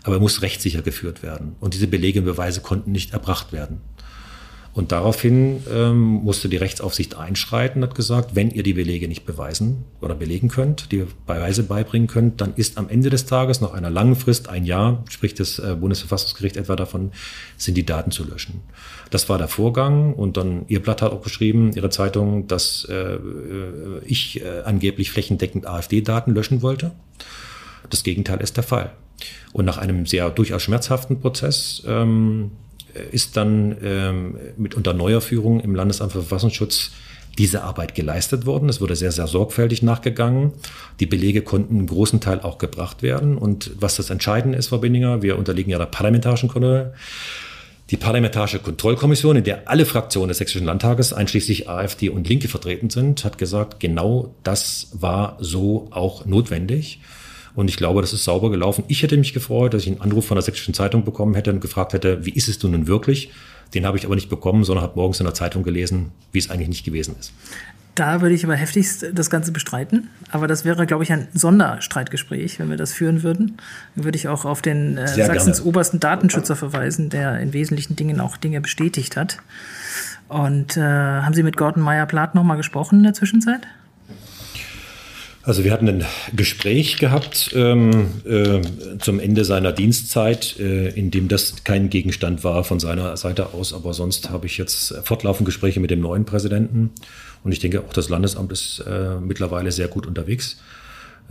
[0.02, 1.56] aber er muss rechtssicher geführt werden.
[1.60, 3.80] Und diese Belege und Beweise konnten nicht erbracht werden.
[4.74, 9.24] Und daraufhin ähm, musste die Rechtsaufsicht einschreiten und hat gesagt, wenn ihr die Belege nicht
[9.24, 13.72] beweisen oder belegen könnt, die Beweise beibringen könnt, dann ist am Ende des Tages nach
[13.72, 17.12] einer langen Frist, ein Jahr, spricht das äh, Bundesverfassungsgericht etwa davon,
[17.56, 18.62] sind die Daten zu löschen.
[19.10, 23.18] Das war der Vorgang und dann Ihr Blatt hat auch geschrieben, Ihre Zeitung, dass äh,
[24.04, 26.90] ich äh, angeblich flächendeckend AfD-Daten löschen wollte.
[27.90, 28.90] Das Gegenteil ist der Fall.
[29.52, 32.50] Und nach einem sehr durchaus schmerzhaften Prozess ähm,
[33.12, 36.92] ist dann ähm, mit unter neuer Führung im Landesamt für Verfassungsschutz
[37.38, 38.68] diese Arbeit geleistet worden.
[38.68, 40.52] Es wurde sehr, sehr sorgfältig nachgegangen.
[41.00, 43.36] Die Belege konnten im großen Teil auch gebracht werden.
[43.36, 46.94] Und was das Entscheidende ist, Frau Binninger, wir unterliegen ja der parlamentarischen Kontrolle.
[47.90, 52.88] Die Parlamentarische Kontrollkommission, in der alle Fraktionen des Sächsischen Landtages, einschließlich AfD und Linke vertreten
[52.88, 57.00] sind, hat gesagt, genau das war so auch notwendig.
[57.54, 58.84] Und ich glaube, das ist sauber gelaufen.
[58.88, 61.60] Ich hätte mich gefreut, dass ich einen Anruf von der Sächsischen Zeitung bekommen hätte und
[61.60, 63.30] gefragt hätte, wie ist es nun wirklich?
[63.74, 66.50] Den habe ich aber nicht bekommen, sondern habe morgens in der Zeitung gelesen, wie es
[66.50, 67.32] eigentlich nicht gewesen ist.
[67.94, 70.08] Da würde ich aber heftigst das Ganze bestreiten.
[70.30, 73.56] Aber das wäre, glaube ich, ein Sonderstreitgespräch, wenn wir das führen würden.
[73.94, 75.68] Dann würde ich auch auf den äh, Sachsens gerne.
[75.68, 79.38] obersten Datenschützer verweisen, der in wesentlichen Dingen auch Dinge bestätigt hat.
[80.28, 83.68] Und äh, haben Sie mit Gordon Meyer-Plath nochmal gesprochen in der Zwischenzeit?
[85.46, 86.04] Also wir hatten ein
[86.34, 88.62] Gespräch gehabt ähm, äh,
[88.98, 93.74] zum Ende seiner Dienstzeit, äh, in dem das kein Gegenstand war von seiner Seite aus.
[93.74, 96.92] Aber sonst habe ich jetzt fortlaufend Gespräche mit dem neuen Präsidenten.
[97.42, 100.56] Und ich denke, auch das Landesamt ist äh, mittlerweile sehr gut unterwegs.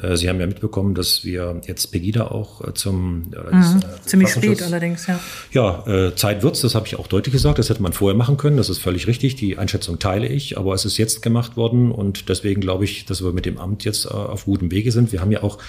[0.01, 3.33] Äh, Sie haben ja mitbekommen, dass wir jetzt Pegida auch äh, zum mhm.
[3.33, 5.19] äh, ziemlich spät allerdings, ja.
[5.51, 7.59] Ja, äh, Zeit wird's, das habe ich auch deutlich gesagt.
[7.59, 8.57] Das hätte man vorher machen können.
[8.57, 9.35] Das ist völlig richtig.
[9.35, 13.23] Die Einschätzung teile ich, aber es ist jetzt gemacht worden und deswegen glaube ich, dass
[13.23, 15.11] wir mit dem Amt jetzt äh, auf gutem Wege sind.
[15.11, 15.59] Wir haben ja auch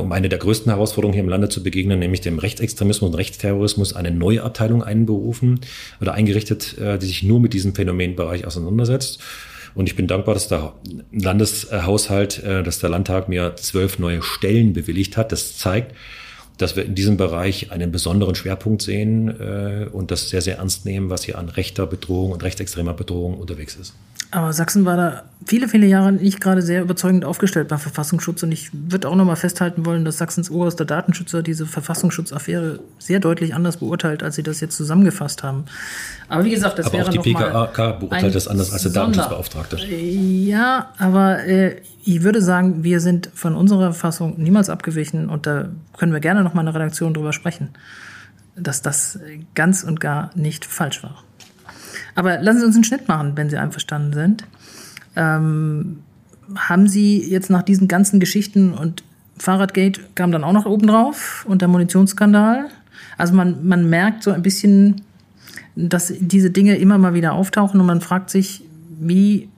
[0.00, 3.92] um eine der größten Herausforderungen hier im Lande zu begegnen, nämlich dem Rechtsextremismus und Rechtsterrorismus,
[3.92, 5.60] eine neue Abteilung einberufen
[6.00, 9.20] oder eingerichtet, die sich nur mit diesem Phänomenbereich auseinandersetzt.
[9.74, 10.74] Und ich bin dankbar, dass der
[11.12, 15.32] Landeshaushalt, äh, dass der Landtag mir zwölf neue Stellen bewilligt hat.
[15.32, 15.94] Das zeigt,
[16.58, 20.84] dass wir in diesem Bereich einen besonderen Schwerpunkt sehen äh, und das sehr, sehr ernst
[20.84, 23.94] nehmen, was hier an rechter Bedrohung und rechtsextremer Bedrohung unterwegs ist.
[24.34, 28.42] Aber Sachsen war da viele, viele Jahre nicht gerade sehr überzeugend aufgestellt beim Verfassungsschutz.
[28.42, 33.20] Und ich würde auch noch mal festhalten wollen, dass Sachsens oberster Datenschützer diese Verfassungsschutzaffäre sehr
[33.20, 35.66] deutlich anders beurteilt, als sie das jetzt zusammengefasst haben.
[36.28, 39.76] Aber wie gesagt, das aber wäre auch die PKK beurteilt das anders als der Datenschutzbeauftragte.
[39.86, 45.68] Ja, aber äh, ich würde sagen, wir sind von unserer Fassung niemals abgewichen und da
[45.96, 47.68] können wir gerne noch mal in der Redaktion drüber sprechen,
[48.56, 49.20] dass das
[49.54, 51.22] ganz und gar nicht falsch war.
[52.14, 54.44] Aber lassen Sie uns einen Schnitt machen, wenn Sie einverstanden sind.
[55.16, 56.00] Ähm,
[56.56, 59.02] haben Sie jetzt nach diesen ganzen Geschichten und
[59.38, 62.66] Fahrradgate kam dann auch noch oben drauf und der Munitionsskandal.
[63.18, 65.02] Also man, man merkt so ein bisschen,
[65.74, 68.64] dass diese Dinge immer mal wieder auftauchen und man fragt sich,
[69.00, 69.48] wie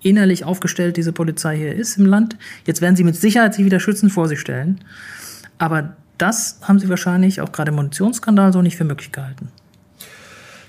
[0.00, 2.36] innerlich aufgestellt diese Polizei hier ist im Land.
[2.66, 4.80] Jetzt werden sie mit Sicherheit sich wieder schützend vor sich stellen.
[5.58, 9.48] Aber das haben sie wahrscheinlich auch gerade im Munitionsskandal so nicht für möglich gehalten.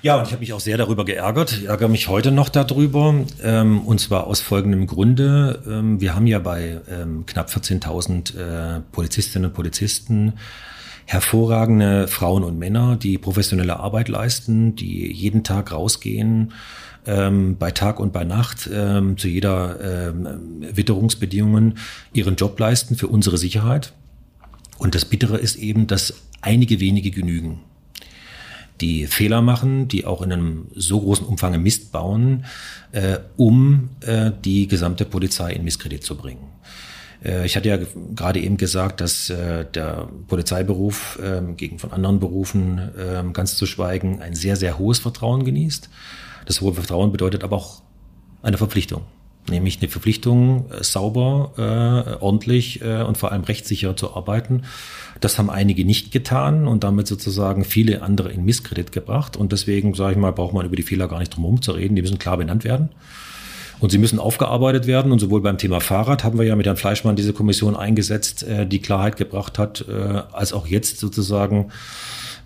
[0.04, 1.52] Ja, und ich habe mich auch sehr darüber geärgert.
[1.52, 3.24] Ich ärgere mich heute noch darüber.
[3.42, 5.62] Ähm, und zwar aus folgendem Grunde.
[5.66, 10.34] Ähm, wir haben ja bei ähm, knapp 14.000 äh, Polizistinnen und Polizisten
[11.06, 16.52] hervorragende Frauen und Männer, die professionelle Arbeit leisten, die jeden Tag rausgehen,
[17.06, 21.78] ähm, bei Tag und bei Nacht ähm, zu jeder ähm, Witterungsbedingungen
[22.12, 23.94] ihren Job leisten für unsere Sicherheit.
[24.76, 26.12] Und das Bittere ist eben, dass
[26.42, 27.62] einige wenige genügen
[28.84, 32.44] die Fehler machen, die auch in einem so großen Umfang Mist bauen,
[32.92, 36.52] äh, um äh, die gesamte Polizei in Misskredit zu bringen.
[37.24, 37.78] Äh, ich hatte ja
[38.14, 43.64] gerade eben gesagt, dass äh, der Polizeiberuf ähm, gegen von anderen Berufen ähm, ganz zu
[43.64, 45.88] schweigen ein sehr, sehr hohes Vertrauen genießt.
[46.44, 47.80] Das hohe Vertrauen bedeutet aber auch
[48.42, 49.02] eine Verpflichtung
[49.48, 54.62] nämlich eine Verpflichtung, äh, sauber, äh, ordentlich äh, und vor allem rechtssicher zu arbeiten.
[55.20, 59.36] Das haben einige nicht getan und damit sozusagen viele andere in Misskredit gebracht.
[59.36, 61.72] Und deswegen, sage ich mal, braucht man über die Fehler gar nicht drum herum zu
[61.72, 61.94] reden.
[61.94, 62.90] Die müssen klar benannt werden.
[63.80, 65.12] Und sie müssen aufgearbeitet werden.
[65.12, 68.66] Und sowohl beim Thema Fahrrad haben wir ja mit Herrn Fleischmann diese Kommission eingesetzt, äh,
[68.66, 71.70] die Klarheit gebracht hat, äh, als auch jetzt sozusagen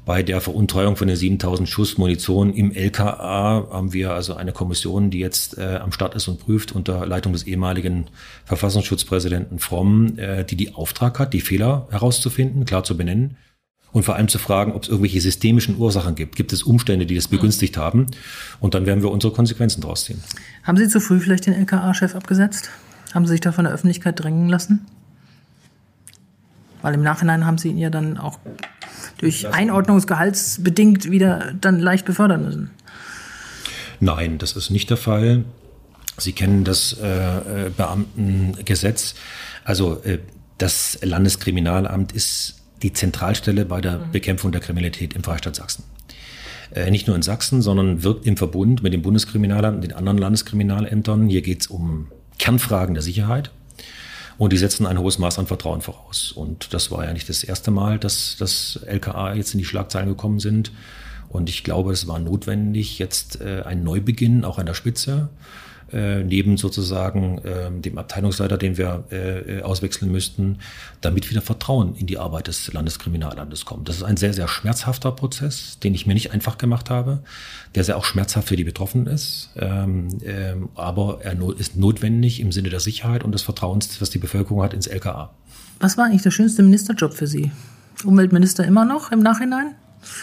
[0.08, 5.10] bei der Veruntreuung von den 7000 Schuss Munition im LKA haben wir also eine Kommission,
[5.10, 8.06] die jetzt äh, am Start ist und prüft unter Leitung des ehemaligen
[8.46, 13.36] Verfassungsschutzpräsidenten Fromm, äh, die die Auftrag hat, die Fehler herauszufinden, klar zu benennen
[13.92, 16.36] und vor allem zu fragen, ob es irgendwelche systemischen Ursachen gibt.
[16.36, 18.06] Gibt es Umstände, die das begünstigt haben?
[18.60, 20.22] Und dann werden wir unsere Konsequenzen daraus ziehen.
[20.62, 22.70] Haben Sie zu früh vielleicht den LKA-Chef abgesetzt?
[23.12, 24.86] Haben Sie sich da von der Öffentlichkeit drängen lassen?
[26.80, 28.38] Weil im Nachhinein haben Sie ihn ja dann auch
[29.18, 32.70] durch Einordnungsgehaltsbedingt wieder dann leicht befördern müssen.
[34.00, 35.44] Nein, das ist nicht der Fall.
[36.16, 37.06] Sie kennen das äh,
[37.66, 39.14] äh, Beamtengesetz.
[39.64, 40.18] Also äh,
[40.58, 44.12] das Landeskriminalamt ist die Zentralstelle bei der mhm.
[44.12, 45.84] Bekämpfung der Kriminalität im Freistaat Sachsen.
[46.70, 50.18] Äh, nicht nur in Sachsen, sondern wirkt im Verbund mit dem Bundeskriminalamt und den anderen
[50.18, 51.28] Landeskriminalämtern.
[51.28, 52.08] Hier geht es um
[52.38, 53.50] Kernfragen der Sicherheit.
[54.38, 56.32] Und die setzen ein hohes Maß an Vertrauen voraus.
[56.32, 60.08] Und das war ja nicht das erste Mal, dass das LKA jetzt in die Schlagzeilen
[60.08, 60.70] gekommen sind.
[61.28, 65.28] Und ich glaube, es war notwendig, jetzt äh, ein Neubeginn auch an der Spitze
[65.92, 70.58] äh, neben sozusagen äh, dem Abteilungsleiter, den wir äh, auswechseln müssten,
[71.00, 73.88] damit wieder Vertrauen in die Arbeit des Landeskriminalamtes kommt.
[73.88, 77.20] Das ist ein sehr, sehr schmerzhafter Prozess, den ich mir nicht einfach gemacht habe,
[77.74, 82.40] der sehr auch schmerzhaft für die Betroffenen ist, ähm, ähm, aber er no ist notwendig
[82.40, 85.30] im Sinne der Sicherheit und des Vertrauens, was die Bevölkerung hat ins LKA.
[85.80, 87.50] Was war eigentlich der schönste Ministerjob für Sie?
[88.04, 89.74] Umweltminister immer noch im Nachhinein?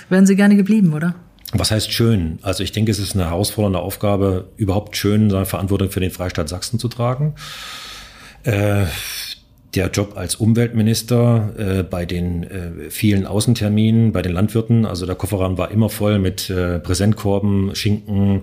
[0.09, 1.15] Wären Sie gerne geblieben, oder?
[1.57, 2.39] Was heißt schön?
[2.41, 6.49] Also ich denke, es ist eine herausfordernde Aufgabe, überhaupt schön seine Verantwortung für den Freistaat
[6.49, 7.35] Sachsen zu tragen.
[8.43, 8.85] Äh,
[9.75, 15.15] der Job als Umweltminister äh, bei den äh, vielen Außenterminen, bei den Landwirten, also der
[15.15, 18.41] Kofferraum war immer voll mit äh, Präsentkorben, Schinken,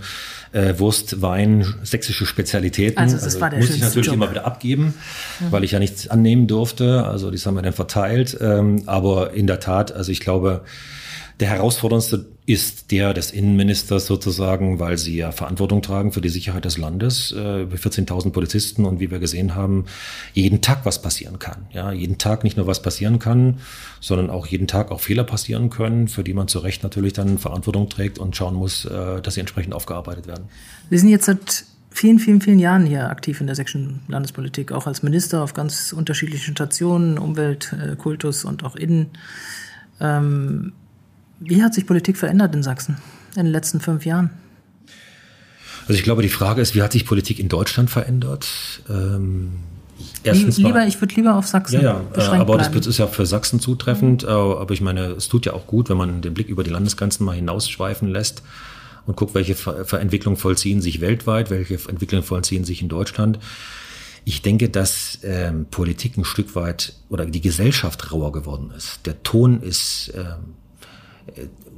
[0.77, 2.99] Wurst, Wein, sächsische Spezialitäten.
[2.99, 4.17] Also das also war der muss ich natürlich Job.
[4.17, 4.93] immer wieder abgeben,
[5.41, 5.47] mhm.
[5.51, 7.07] weil ich ja nichts annehmen durfte.
[7.07, 8.37] Also das haben wir dann verteilt.
[8.39, 10.61] Ähm, aber in der Tat, also ich glaube,
[11.43, 16.65] der herausforderndste ist der des Innenministers sozusagen, weil sie ja Verantwortung tragen für die Sicherheit
[16.65, 19.87] des Landes, äh, 14.000 Polizisten und wie wir gesehen haben,
[20.35, 21.67] jeden Tag was passieren kann.
[21.73, 23.59] Ja, jeden Tag nicht nur was passieren kann,
[24.01, 27.39] sondern auch jeden Tag auch Fehler passieren können, für die man zu Recht natürlich dann
[27.39, 30.45] Verantwortung trägt und schauen muss, äh, dass sie entsprechend aufgearbeitet werden.
[30.91, 34.87] Sie sind jetzt seit vielen, vielen, vielen Jahren hier aktiv in der sächsischen Landespolitik, auch
[34.87, 39.11] als Minister auf ganz unterschiedlichen Stationen, Umwelt, äh, Kultus und auch Innen.
[40.01, 40.73] Ähm,
[41.45, 42.99] wie hat sich Politik verändert in Sachsen
[43.37, 44.31] in den letzten fünf Jahren?
[45.83, 48.49] Also ich glaube, die Frage ist, wie hat sich Politik in Deutschland verändert?
[48.89, 49.55] Ähm,
[50.23, 51.81] erstens lieber, mal, ich würde lieber auf Sachsen.
[51.81, 52.75] Ja, ja aber bleiben.
[52.75, 54.23] das ist ja für Sachsen zutreffend.
[54.23, 54.29] Mhm.
[54.29, 57.27] Aber ich meine, es tut ja auch gut, wenn man den Blick über die Landesgrenzen
[57.27, 58.43] mal hinausschweifen lässt
[59.07, 59.57] und guckt, welche
[59.99, 63.39] Entwicklungen vollziehen sich weltweit, welche Entwicklungen vollziehen sich in Deutschland.
[64.25, 69.01] Ich denke, dass ähm, Politik ein Stück weit oder die Gesellschaft rauer geworden ist.
[69.05, 70.55] Der Ton ist ähm,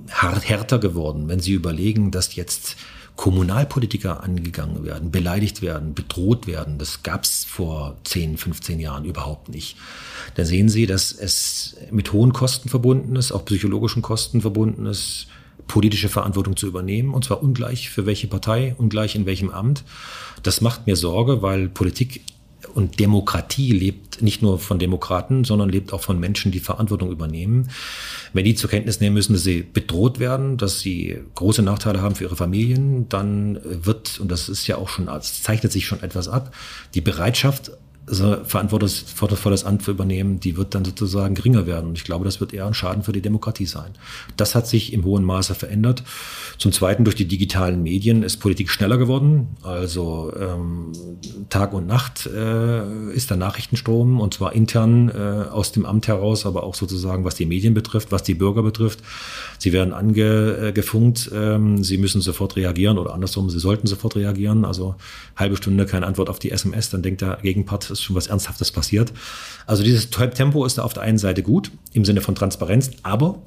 [0.08, 2.76] härter geworden, wenn Sie überlegen, dass jetzt
[3.16, 6.78] Kommunalpolitiker angegangen werden, beleidigt werden, bedroht werden.
[6.78, 9.76] Das gab es vor 10, 15 Jahren überhaupt nicht.
[10.34, 15.28] Da sehen Sie, dass es mit hohen Kosten verbunden ist, auch psychologischen Kosten verbunden ist,
[15.68, 19.84] politische Verantwortung zu übernehmen, und zwar ungleich für welche Partei, ungleich in welchem Amt.
[20.42, 22.22] Das macht mir Sorge, weil Politik
[22.72, 27.70] und Demokratie lebt nicht nur von Demokraten, sondern lebt auch von Menschen, die Verantwortung übernehmen.
[28.32, 32.14] Wenn die zur Kenntnis nehmen müssen, dass sie bedroht werden, dass sie große Nachteile haben
[32.14, 36.02] für ihre Familien, dann wird, und das ist ja auch schon, es zeichnet sich schon
[36.02, 36.54] etwas ab,
[36.94, 37.72] die Bereitschaft
[38.06, 41.88] so verantwortungsvolles Amt übernehmen, die wird dann sozusagen geringer werden.
[41.88, 43.92] Und ich glaube, das wird eher ein Schaden für die Demokratie sein.
[44.36, 46.02] Das hat sich im hohen Maße verändert.
[46.58, 49.56] Zum Zweiten, durch die digitalen Medien ist Politik schneller geworden.
[49.62, 50.92] Also ähm,
[51.48, 56.46] Tag und Nacht äh, ist der Nachrichtenstrom und zwar intern äh, aus dem Amt heraus,
[56.46, 59.00] aber auch sozusagen, was die Medien betrifft, was die Bürger betrifft.
[59.58, 64.64] Sie werden angefunkt, äh, ähm, sie müssen sofort reagieren oder andersrum, sie sollten sofort reagieren.
[64.64, 64.96] Also
[65.36, 68.70] halbe Stunde keine Antwort auf die SMS, dann denkt der Gegenpart, ist schon was Ernsthaftes
[68.70, 69.12] passiert.
[69.66, 73.42] Also dieses Tempo ist auf der einen Seite gut im Sinne von Transparenz, aber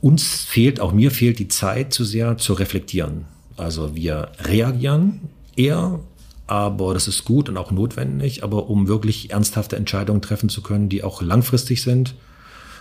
[0.00, 3.24] uns fehlt, auch mir fehlt die Zeit zu sehr zu reflektieren.
[3.56, 5.20] Also wir reagieren
[5.56, 6.00] eher,
[6.46, 10.88] aber das ist gut und auch notwendig, aber um wirklich ernsthafte Entscheidungen treffen zu können,
[10.88, 12.14] die auch langfristig sind,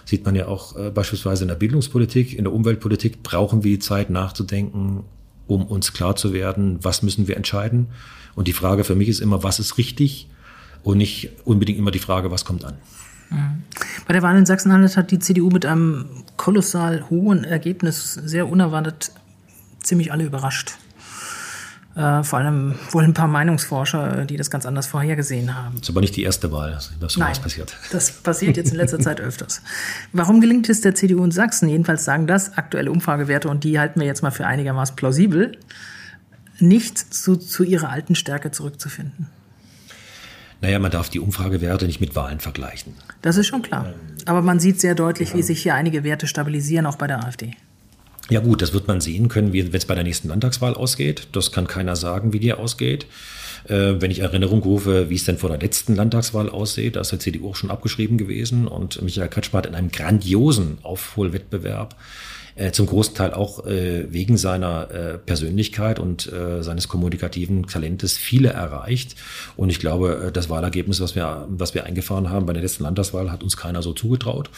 [0.06, 3.80] sieht man ja auch äh, beispielsweise in der Bildungspolitik, in der Umweltpolitik, brauchen wir die
[3.80, 5.04] Zeit nachzudenken,
[5.48, 7.88] um uns klar zu werden, was müssen wir entscheiden.
[8.36, 10.28] Und die Frage für mich ist immer, was ist richtig
[10.86, 12.76] und nicht unbedingt immer die Frage, was kommt an.
[14.08, 16.06] Bei der Wahl in Sachsen-Anhalt hat die CDU mit einem
[16.38, 19.12] kolossal hohen Ergebnis sehr unerwartet
[19.82, 20.78] ziemlich alle überrascht.
[21.96, 25.76] Äh, vor allem wohl ein paar Meinungsforscher, die das ganz anders vorhergesehen haben.
[25.76, 27.76] Das ist aber nicht die erste Wahl, dass so was passiert.
[27.92, 29.62] Das passiert jetzt in letzter Zeit öfters.
[30.12, 34.00] Warum gelingt es der CDU in Sachsen, jedenfalls sagen das aktuelle Umfragewerte und die halten
[34.00, 35.58] wir jetzt mal für einigermaßen plausibel,
[36.60, 39.30] nicht zu, zu ihrer alten Stärke zurückzufinden?
[40.66, 42.96] Naja, man darf die Umfragewerte nicht mit Wahlen vergleichen.
[43.22, 43.94] Das ist schon klar.
[44.26, 47.52] Aber man sieht sehr deutlich, wie sich hier einige Werte stabilisieren, auch bei der AfD.
[48.32, 51.28] Ja gut, das wird man sehen können, wenn es bei der nächsten Landtagswahl ausgeht.
[51.34, 53.06] Das kann keiner sagen, wie die ausgeht.
[53.66, 57.12] Äh, wenn ich Erinnerung rufe, wie es denn vor der letzten Landtagswahl aussieht, da ist
[57.12, 61.96] der CDU auch schon abgeschrieben gewesen und Michael Kretschmer hat in einem grandiosen Aufholwettbewerb
[62.56, 68.18] äh, zum großen Teil auch äh, wegen seiner äh, Persönlichkeit und äh, seines kommunikativen Talentes
[68.18, 69.16] viele erreicht.
[69.58, 72.84] Und ich glaube, äh, das Wahlergebnis, was wir, was wir eingefahren haben bei der letzten
[72.84, 74.50] Landtagswahl, hat uns keiner so zugetraut.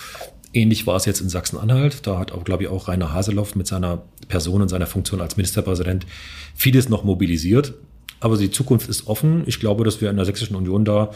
[0.54, 2.06] Ähnlich war es jetzt in Sachsen-Anhalt.
[2.08, 5.36] Da hat auch, glaube ich, auch Rainer Haseloff mit seiner Person und seiner Funktion als
[5.36, 6.06] Ministerpräsident
[6.56, 7.74] vieles noch mobilisiert.
[8.20, 9.44] Aber die Zukunft ist offen.
[9.46, 11.12] Ich glaube, dass wir in der Sächsischen Union da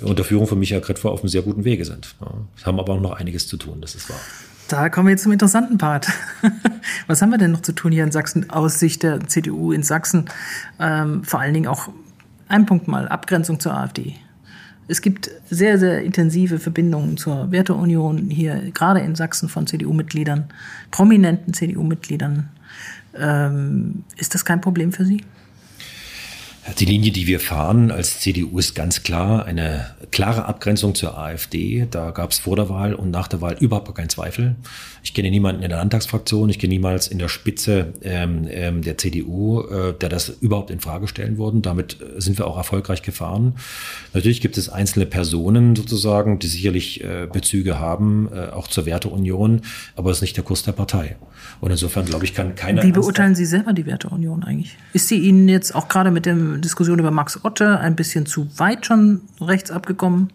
[0.00, 2.14] unter Führung von Michael Kretschmer auf einem sehr guten Wege sind.
[2.20, 4.20] Wir haben aber auch noch einiges zu tun, das ist wahr.
[4.68, 6.08] Da kommen wir jetzt zum interessanten Part.
[7.06, 9.82] Was haben wir denn noch zu tun hier in Sachsen aus Sicht der CDU in
[9.82, 10.24] Sachsen?
[10.80, 11.90] Ähm, vor allen Dingen auch
[12.48, 14.16] ein Punkt mal, Abgrenzung zur AfD.
[14.86, 20.46] Es gibt sehr, sehr intensive Verbindungen zur Werteunion hier, gerade in Sachsen von CDU-Mitgliedern,
[20.90, 22.48] prominenten CDU-Mitgliedern.
[23.16, 25.24] Ähm, ist das kein Problem für Sie?
[26.78, 31.86] Die Linie, die wir fahren als CDU, ist ganz klar eine klare Abgrenzung zur AfD.
[31.90, 34.56] Da gab es vor der Wahl und nach der Wahl überhaupt keinen Zweifel.
[35.02, 38.96] Ich kenne niemanden in der Landtagsfraktion, ich kenne niemals in der Spitze ähm, ähm, der
[38.96, 41.60] CDU, äh, der das überhaupt in Frage stellen würden.
[41.60, 43.56] Damit äh, sind wir auch erfolgreich gefahren.
[44.14, 49.60] Natürlich gibt es einzelne Personen sozusagen, die sicherlich äh, Bezüge haben, äh, auch zur Werteunion,
[49.96, 51.16] aber das ist nicht der Kurs der Partei.
[51.60, 52.82] Und insofern, glaube ich, kann keiner.
[52.82, 54.76] Wie beurteilen Sie selber die Werteunion eigentlich?
[54.94, 58.48] Ist sie Ihnen jetzt auch gerade mit der Diskussion über Max Otte ein bisschen zu
[58.58, 60.30] weit schon rechts abgekommen?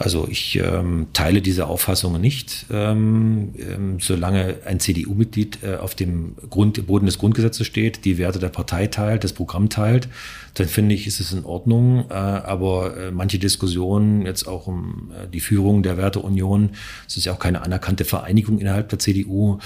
[0.00, 2.64] Also ich ähm, teile diese Auffassungen nicht.
[2.70, 8.38] Ähm, ähm, solange ein CDU-Mitglied äh, auf dem Grund, Boden des Grundgesetzes steht, die Werte
[8.38, 10.08] der Partei teilt, das Programm teilt,
[10.54, 12.06] dann finde ich, ist es in Ordnung.
[12.08, 16.70] Äh, aber äh, manche Diskussionen, jetzt auch um äh, die Führung der Werteunion,
[17.06, 19.58] es ist ja auch keine anerkannte Vereinigung innerhalb der CDU,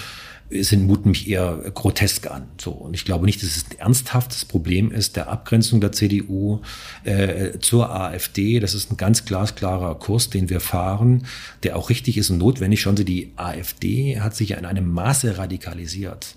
[0.50, 2.48] sind muten mich eher grotesk an.
[2.60, 6.60] So und ich glaube nicht, dass es ein ernsthaftes Problem ist der Abgrenzung der CDU
[7.04, 8.60] äh, zur AfD.
[8.60, 11.26] Das ist ein ganz glasklarer Kurs, den wir fahren,
[11.62, 12.80] der auch richtig ist und notwendig.
[12.80, 16.36] Schauen Sie, die AfD hat sich ja in einem Maße radikalisiert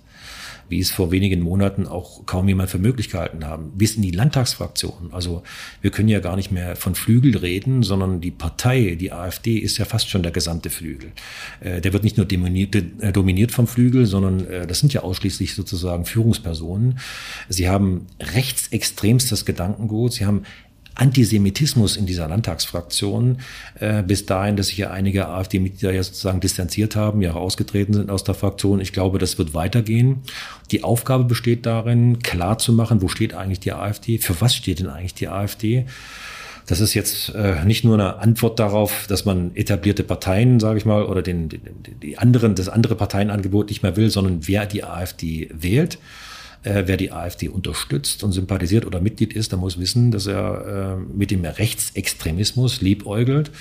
[0.69, 4.11] wie es vor wenigen Monaten auch kaum jemand für möglich gehalten haben, bis in die
[4.11, 5.09] Landtagsfraktion.
[5.11, 5.43] Also
[5.81, 9.77] wir können ja gar nicht mehr von Flügel reden, sondern die Partei, die AfD, ist
[9.77, 11.11] ja fast schon der gesamte Flügel.
[11.59, 15.01] Äh, der wird nicht nur dominiert, äh, dominiert vom Flügel, sondern äh, das sind ja
[15.01, 16.99] ausschließlich sozusagen Führungspersonen.
[17.49, 20.43] Sie haben rechtsextremstes Gedankengut, sie haben
[20.97, 23.39] Antisemitismus in dieser Landtagsfraktion
[23.79, 28.09] äh, bis dahin, dass sich ja einige AfD-Mitglieder ja sozusagen distanziert haben, ja ausgetreten sind
[28.09, 28.81] aus der Fraktion.
[28.81, 30.23] Ich glaube, das wird weitergehen.
[30.71, 34.79] Die Aufgabe besteht darin, klar zu machen, wo steht eigentlich die AfD, für was steht
[34.79, 35.85] denn eigentlich die AfD
[36.65, 40.85] Das ist jetzt äh, nicht nur eine Antwort darauf, dass man etablierte Parteien, sage ich
[40.85, 41.59] mal, oder den, die,
[42.01, 45.97] die anderen, das andere Parteienangebot nicht mehr will, sondern wer die AfD wählt.
[46.63, 50.97] Äh, wer die AfD unterstützt und sympathisiert oder Mitglied ist, der muss wissen, dass er
[50.97, 53.51] äh, mit dem Rechtsextremismus liebäugelt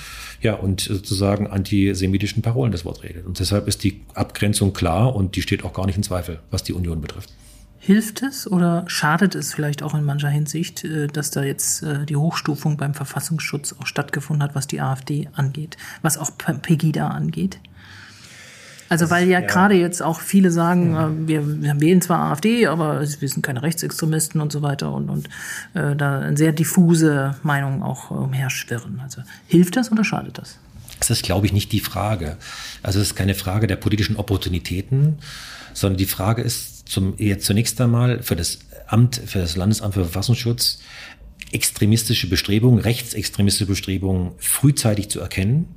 [0.41, 3.27] ja, und sozusagen antisemitischen Parolen das Wort redet.
[3.27, 6.63] Und deshalb ist die Abgrenzung klar und die steht auch gar nicht in Zweifel, was
[6.63, 7.33] die Union betrifft.
[7.79, 12.07] Hilft es oder schadet es vielleicht auch in mancher Hinsicht, äh, dass da jetzt äh,
[12.07, 16.31] die Hochstufung beim Verfassungsschutz auch stattgefunden hat, was die AfD angeht, was auch
[16.63, 17.61] Pegida angeht?
[18.89, 19.47] Also weil ja, ja.
[19.47, 21.09] gerade jetzt auch viele sagen, ja.
[21.09, 25.09] Äh, wir, wir wählen zwar AfD, aber wir sind keine Rechtsextremisten und so weiter und,
[25.09, 25.29] und
[25.75, 29.01] äh, da eine sehr diffuse Meinung auch umherschwirren.
[29.03, 30.59] Also hilft das oder schadet das?
[31.01, 32.37] Das ist, glaube ich, nicht die Frage.
[32.83, 35.19] Also es ist keine Frage der politischen Opportunitäten,
[35.75, 40.05] sondern die Frage ist, zum, jetzt zunächst einmal für das Amt, für das Landesamt für
[40.05, 40.79] Verfassungsschutz
[41.53, 45.69] extremistische Bestrebungen, rechtsextremistische Bestrebungen frühzeitig zu erkennen.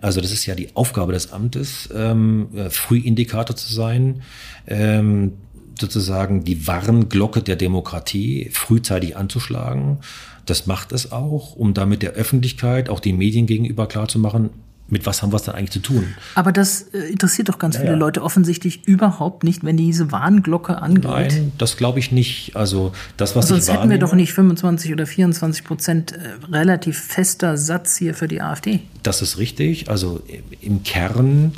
[0.00, 4.22] Also das ist ja die Aufgabe des Amtes, ähm, äh, Frühindikator zu sein,
[4.66, 5.34] ähm,
[5.78, 9.98] sozusagen die Warnglocke der Demokratie frühzeitig anzuschlagen.
[10.46, 14.50] Das macht es auch, um damit der Öffentlichkeit, auch den Medien gegenüber klarzumachen,
[14.90, 16.14] mit was haben wir es dann eigentlich zu tun?
[16.34, 17.94] Aber das äh, interessiert doch ganz ja, viele.
[17.94, 21.04] Leute offensichtlich überhaupt nicht, wenn diese Warnglocke angeht.
[21.04, 22.56] Nein, das glaube ich nicht.
[22.56, 26.16] Also das, was Sonst ich hätten wir doch nicht 25 oder 24 Prozent äh,
[26.52, 28.80] relativ fester Satz hier für die AfD.
[29.02, 29.88] Das ist richtig.
[29.88, 30.22] Also
[30.60, 31.52] im Kern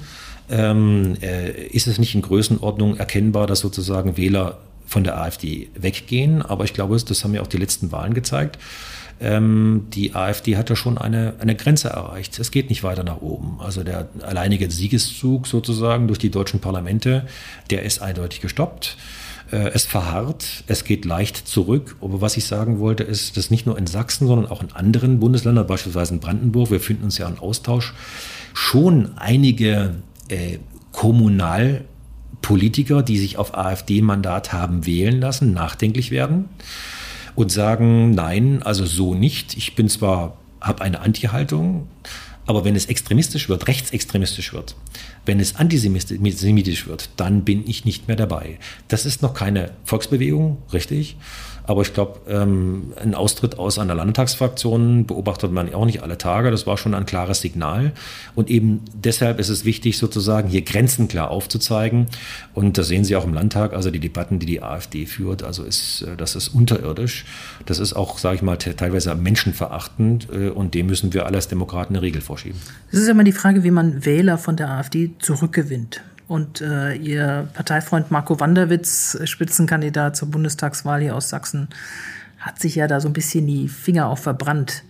[0.51, 6.43] ähm, äh, ist es nicht in Größenordnung erkennbar, dass sozusagen Wähler von der AfD weggehen.
[6.43, 8.59] Aber ich glaube, das haben ja auch die letzten Wahlen gezeigt
[9.21, 12.39] ähm, die AfD hat ja schon eine, eine Grenze erreicht.
[12.39, 13.59] Es geht nicht weiter nach oben.
[13.61, 17.27] Also der alleinige Siegeszug sozusagen durch die deutschen Parlamente,
[17.71, 18.97] der ist eindeutig gestoppt.
[19.53, 21.97] Äh, es verharrt, es geht leicht zurück.
[22.01, 25.21] Aber was ich sagen wollte, ist, dass nicht nur in Sachsen, sondern auch in anderen
[25.21, 27.93] Bundesländern, beispielsweise in Brandenburg, wir finden uns ja in Austausch,
[28.55, 29.95] schon einige
[30.29, 30.59] äh,
[30.93, 36.49] Kommunalpolitiker, die sich auf AfD-Mandat haben wählen lassen, nachdenklich werden
[37.35, 39.57] und sagen, nein, also so nicht.
[39.57, 41.89] Ich bin zwar, habe eine Anti-Haltung,
[42.47, 44.75] aber wenn es extremistisch wird, rechtsextremistisch wird,
[45.25, 48.59] wenn es antisemitisch wird, dann bin ich nicht mehr dabei.
[48.89, 51.17] Das ist noch keine Volksbewegung, richtig.
[51.65, 56.51] Aber ich glaube, ähm, ein Austritt aus einer Landtagsfraktion beobachtet man auch nicht alle Tage.
[56.51, 57.93] Das war schon ein klares Signal.
[58.35, 62.07] Und eben deshalb ist es wichtig, sozusagen hier Grenzen klar aufzuzeigen.
[62.55, 65.63] Und das sehen Sie auch im Landtag, also die Debatten, die die AfD führt, also
[65.63, 67.25] ist, äh, das ist unterirdisch.
[67.67, 70.29] Das ist auch, sage ich mal, teilweise menschenverachtend.
[70.33, 72.59] Äh, und dem müssen wir alle als Demokraten eine Regel vorschieben.
[72.91, 76.03] Es ist immer die Frage, wie man Wähler von der AfD zurückgewinnt.
[76.33, 81.69] Und äh, Ihr Parteifreund Marco Wanderwitz, Spitzenkandidat zur Bundestagswahl hier aus Sachsen,
[82.39, 84.83] hat sich ja da so ein bisschen die Finger auch verbrannt.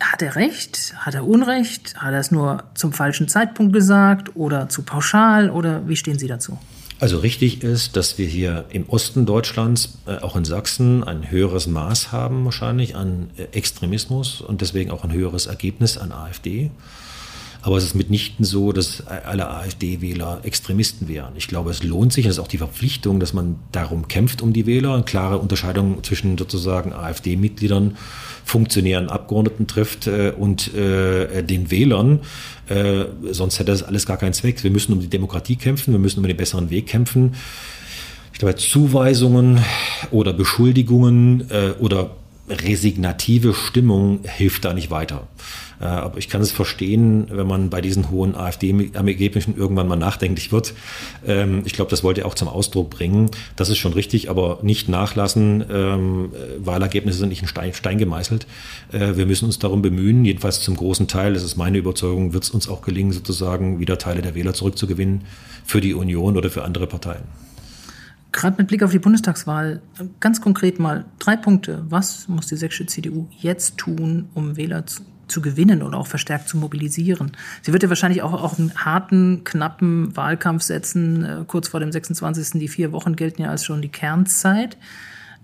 [0.00, 0.94] Hat er recht?
[0.96, 1.98] Hat er Unrecht?
[1.98, 5.50] Hat er es nur zum falschen Zeitpunkt gesagt oder zu pauschal?
[5.50, 6.58] Oder wie stehen Sie dazu?
[7.00, 11.66] Also richtig ist, dass wir hier im Osten Deutschlands, äh, auch in Sachsen, ein höheres
[11.66, 16.70] Maß haben wahrscheinlich an äh, Extremismus und deswegen auch ein höheres Ergebnis an AfD.
[17.66, 21.32] Aber es ist mitnichten so, dass alle AfD-Wähler Extremisten wären.
[21.34, 24.52] Ich glaube, es lohnt sich, das ist auch die Verpflichtung, dass man darum kämpft um
[24.52, 27.96] die Wähler, eine klare Unterscheidung zwischen sozusagen AfD-Mitgliedern,
[28.44, 32.20] funktionären Abgeordneten trifft äh, und äh, den Wählern.
[32.68, 34.62] Äh, sonst hätte das alles gar keinen Zweck.
[34.62, 37.34] Wir müssen um die Demokratie kämpfen, wir müssen um den besseren Weg kämpfen.
[38.32, 39.58] Ich glaube, Zuweisungen
[40.12, 42.12] oder Beschuldigungen äh, oder
[42.48, 45.26] resignative Stimmung hilft da nicht weiter.
[45.80, 50.52] Äh, aber ich kann es verstehen, wenn man bei diesen hohen AfD-Ergebnissen irgendwann mal nachdenklich
[50.52, 50.74] wird.
[51.26, 53.30] Ähm, ich glaube, das wollte er auch zum Ausdruck bringen.
[53.56, 55.64] Das ist schon richtig, aber nicht nachlassen.
[55.70, 58.46] Ähm, Wahlergebnisse sind nicht in Stein, Stein gemeißelt.
[58.92, 62.44] Äh, wir müssen uns darum bemühen, jedenfalls zum großen Teil, das ist meine Überzeugung, wird
[62.44, 65.22] es uns auch gelingen, sozusagen wieder Teile der Wähler zurückzugewinnen
[65.64, 67.24] für die Union oder für andere Parteien.
[68.32, 69.80] Gerade mit Blick auf die Bundestagswahl,
[70.20, 71.84] ganz konkret mal drei Punkte.
[71.88, 74.84] Was muss die sächsische CDU jetzt tun, um Wähler
[75.28, 77.32] zu gewinnen oder auch verstärkt zu mobilisieren.
[77.62, 81.92] Sie wird ja wahrscheinlich auch, auch einen harten, knappen Wahlkampf setzen, äh, kurz vor dem
[81.92, 82.60] 26.
[82.60, 84.76] Die vier Wochen gelten ja als schon die Kernzeit.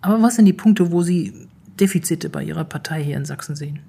[0.01, 1.49] Aber was sind die Punkte, wo Sie
[1.81, 3.81] Defizite bei Ihrer Partei hier in Sachsen sehen?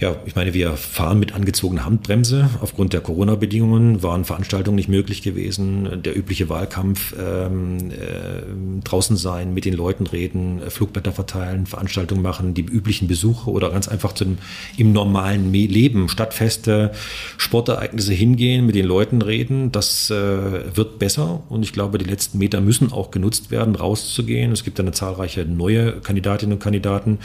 [0.00, 2.48] Ja, ich meine, wir fahren mit angezogener Handbremse.
[2.62, 6.00] Aufgrund der Corona-Bedingungen waren Veranstaltungen nicht möglich gewesen.
[6.02, 12.54] Der übliche Wahlkampf, ähm, äh, draußen sein, mit den Leuten reden, Flugblätter verteilen, Veranstaltungen machen,
[12.54, 14.38] die üblichen Besuche oder ganz einfach zum,
[14.78, 16.92] im normalen Leben, Stadtfeste,
[17.36, 19.70] Sportereignisse hingehen, mit den Leuten reden.
[19.70, 24.50] Das äh, wird besser und ich glaube, die letzten Meter müssen auch genutzt werden, rauszugehen.
[24.50, 27.18] Es gibt eine zahlreiche neue Kandidatinnen und Kandidaten,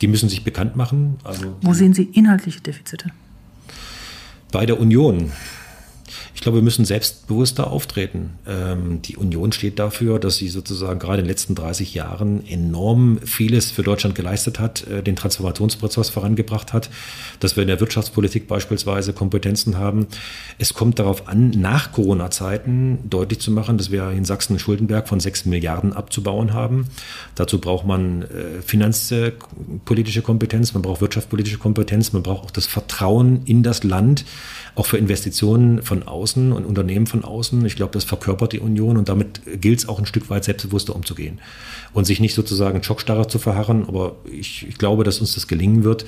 [0.00, 1.16] die müssen sich bekannt machen.
[1.22, 3.10] Also, Wo sehen Sie inhaltliche Defizite?
[4.52, 5.32] Bei der Union
[6.34, 8.30] ich glaube, wir müssen selbstbewusster auftreten.
[8.46, 13.18] Ähm, die Union steht dafür, dass sie sozusagen gerade in den letzten 30 Jahren enorm
[13.24, 16.90] vieles für Deutschland geleistet hat, äh, den Transformationsprozess vorangebracht hat,
[17.38, 20.08] dass wir in der Wirtschaftspolitik beispielsweise Kompetenzen haben.
[20.58, 25.44] Es kommt darauf an, nach Corona-Zeiten deutlich zu machen, dass wir in Sachsen-Schuldenberg von 6
[25.44, 26.88] Milliarden abzubauen haben.
[27.36, 33.42] Dazu braucht man äh, finanzpolitische Kompetenz, man braucht wirtschaftspolitische Kompetenz, man braucht auch das Vertrauen
[33.44, 34.24] in das Land,
[34.74, 37.64] auch für Investitionen von außen und Unternehmen von außen.
[37.64, 40.96] Ich glaube, das verkörpert die Union und damit gilt es auch ein Stück weit selbstbewusster
[40.96, 41.40] umzugehen
[41.92, 43.86] und sich nicht sozusagen Schockstarre zu verharren.
[43.86, 46.06] Aber ich, ich glaube, dass uns das gelingen wird.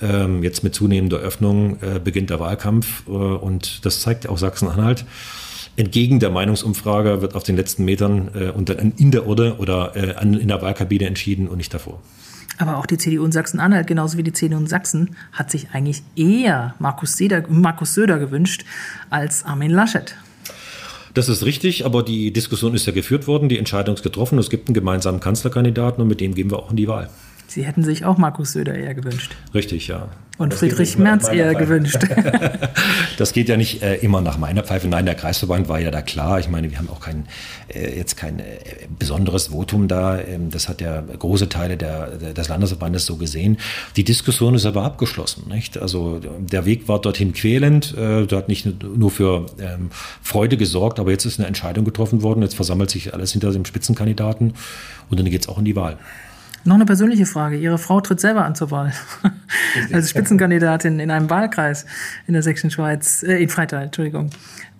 [0.00, 5.04] Ähm, jetzt mit zunehmender Öffnung äh, beginnt der Wahlkampf äh, und das zeigt auch Sachsen-Anhalt.
[5.76, 9.94] Entgegen der Meinungsumfrage wird auf den letzten Metern äh, und dann in der Urde oder
[9.94, 12.00] äh, an, in der Wahlkabine entschieden und nicht davor.
[12.58, 16.02] Aber auch die CDU in Sachsen-Anhalt, genauso wie die CDU in Sachsen, hat sich eigentlich
[16.16, 18.64] eher Markus, Söder, Markus Söder gewünscht
[19.10, 20.16] als Armin Laschet.
[21.14, 24.38] Das ist richtig, aber die Diskussion ist ja geführt worden, die Entscheidung ist getroffen.
[24.38, 27.08] Es gibt einen gemeinsamen Kanzlerkandidaten und mit dem gehen wir auch in die Wahl.
[27.56, 29.34] Sie hätten sich auch Markus Söder eher gewünscht.
[29.54, 30.10] Richtig, ja.
[30.36, 31.64] Und das Friedrich Merz eher Pfeife.
[31.64, 31.96] gewünscht.
[33.16, 34.86] das geht ja nicht äh, immer nach meiner Pfeife.
[34.88, 36.38] Nein, der Kreisverband war ja da klar.
[36.38, 37.24] Ich meine, wir haben auch kein,
[37.68, 38.44] äh, jetzt kein äh,
[38.98, 40.20] besonderes Votum da.
[40.20, 43.56] Ähm, das hat ja große Teile der, des Landesverbandes so gesehen.
[43.96, 45.44] Die Diskussion ist aber abgeschlossen.
[45.48, 45.78] Nicht?
[45.78, 47.96] Also der Weg war dorthin quälend.
[47.96, 49.88] Äh, da hat nicht nur für ähm,
[50.20, 52.42] Freude gesorgt, aber jetzt ist eine Entscheidung getroffen worden.
[52.42, 54.52] Jetzt versammelt sich alles hinter dem Spitzenkandidaten
[55.08, 55.96] und dann geht es auch in die Wahl.
[56.66, 57.56] Noch eine persönliche Frage.
[57.56, 58.92] Ihre Frau tritt selber an zur Wahl.
[59.92, 61.86] Als Spitzenkandidatin in einem Wahlkreis
[62.26, 64.30] in der Sächsischen Schweiz, äh, in Freital, Entschuldigung.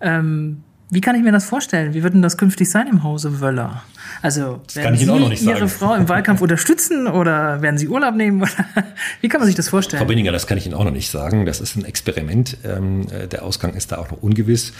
[0.01, 1.93] Ähm, wie kann ich mir das vorstellen?
[1.93, 3.83] Wie wird denn das künftig sein im Hause Wöller?
[4.21, 4.95] Also das werden
[5.35, 8.47] Sie Ihre Frau im Wahlkampf unterstützen oder werden Sie Urlaub nehmen?
[9.21, 9.99] Wie kann man sich das vorstellen?
[9.99, 11.45] Frau Binninger, das kann ich Ihnen auch noch nicht sagen.
[11.45, 12.57] Das ist ein Experiment.
[12.63, 14.71] Ähm, äh, der Ausgang ist da auch noch ungewiss.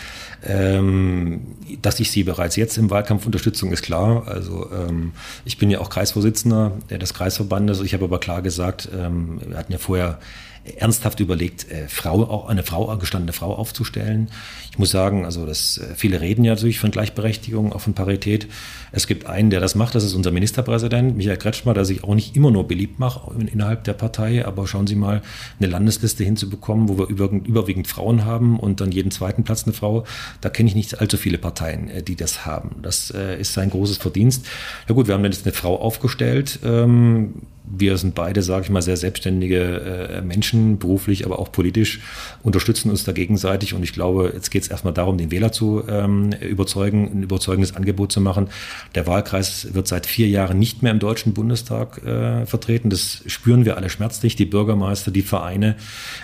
[0.46, 1.42] Ähm,
[1.82, 4.28] dass ich Sie bereits jetzt im Wahlkampf unterstützung ist klar.
[4.28, 5.12] Also ähm,
[5.44, 7.82] ich bin ja auch Kreisvorsitzender des Kreisverbandes.
[7.82, 10.20] Ich habe aber klar gesagt, wir hatten ja vorher
[10.76, 14.30] ernsthaft überlegt, äh, Frau, eine Frau, gestandene Frau aufzustellen.
[14.78, 18.46] Ich muss sagen, also das, äh, viele reden ja natürlich von Gleichberechtigung, auch von Parität.
[18.92, 22.14] Es gibt einen, der das macht, das ist unser Ministerpräsident, Michael Kretschmer, der sich auch
[22.14, 23.22] nicht immer nur beliebt macht
[23.52, 25.24] innerhalb der Partei, aber schauen Sie mal,
[25.60, 29.74] eine Landesliste hinzubekommen, wo wir überwiegend, überwiegend Frauen haben und dann jeden zweiten Platz eine
[29.74, 30.06] Frau,
[30.42, 32.76] da kenne ich nicht allzu viele Parteien, äh, die das haben.
[32.84, 34.46] Das äh, ist sein großes Verdienst.
[34.88, 37.34] Ja gut, wir haben jetzt eine Frau aufgestellt, ähm,
[37.70, 42.00] wir sind beide, sage ich mal, sehr selbstständige Menschen, beruflich, aber auch politisch,
[42.42, 43.74] unterstützen uns da gegenseitig.
[43.74, 47.76] Und ich glaube, jetzt geht es erstmal darum, den Wähler zu ähm, überzeugen, ein überzeugendes
[47.76, 48.50] Angebot zu machen.
[48.96, 52.90] Der Wahlkreis wird seit vier Jahren nicht mehr im Deutschen Bundestag äh, vertreten.
[52.90, 55.76] Das spüren wir alle schmerzlich, die Bürgermeister, die Vereine,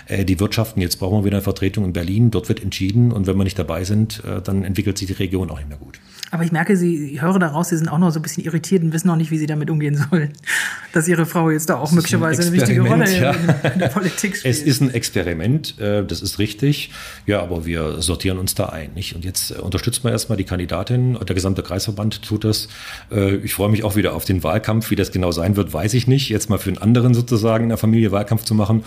[0.06, 0.80] äh, die Wirtschaften.
[0.80, 2.30] Jetzt brauchen wir wieder eine Vertretung in Berlin.
[2.30, 3.12] Dort wird entschieden.
[3.12, 5.78] Und wenn wir nicht dabei sind, äh, dann entwickelt sich die Region auch nicht mehr
[5.78, 5.98] gut.
[6.34, 8.82] Aber ich merke, Sie, ich höre daraus, Sie sind auch noch so ein bisschen irritiert
[8.82, 10.32] und wissen noch nicht, wie Sie damit umgehen sollen.
[10.92, 13.30] Dass Ihre Frau jetzt da auch möglicherweise ein eine wichtige Rolle ja.
[13.72, 14.52] in, der Politik spielt.
[14.52, 16.90] Es ist ein Experiment, äh, das ist richtig.
[17.24, 18.94] Ja, aber wir sortieren uns da ein.
[18.94, 19.14] Nicht?
[19.14, 21.16] Und jetzt äh, unterstützen wir erstmal die Kandidatin.
[21.24, 22.66] Der gesamte Kreisverband tut das.
[23.12, 24.90] Äh, ich freue mich auch wieder auf den Wahlkampf.
[24.90, 26.30] Wie das genau sein wird, weiß ich nicht.
[26.30, 28.82] Jetzt mal für einen anderen sozusagen in der Familie Wahlkampf zu machen.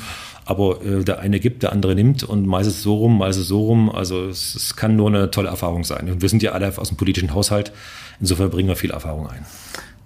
[0.49, 3.91] Aber der eine gibt, der andere nimmt und meistens so rum, meistens so rum.
[3.91, 6.09] Also es, es kann nur eine tolle Erfahrung sein.
[6.09, 7.73] Und wir sind ja alle aus dem politischen Haushalt.
[8.21, 9.45] Insofern bringen wir viel Erfahrung ein.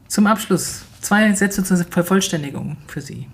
[0.08, 3.28] Zum Abschluss zwei Sätze zur Vervollständigung für Sie.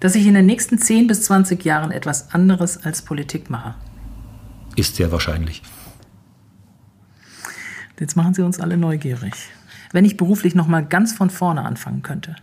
[0.00, 3.74] Dass ich in den nächsten 10 bis 20 Jahren etwas anderes als Politik mache.
[4.74, 5.60] Ist sehr wahrscheinlich.
[8.00, 9.34] Jetzt machen Sie uns alle neugierig.
[9.92, 12.36] Wenn ich beruflich noch mal ganz von vorne anfangen könnte.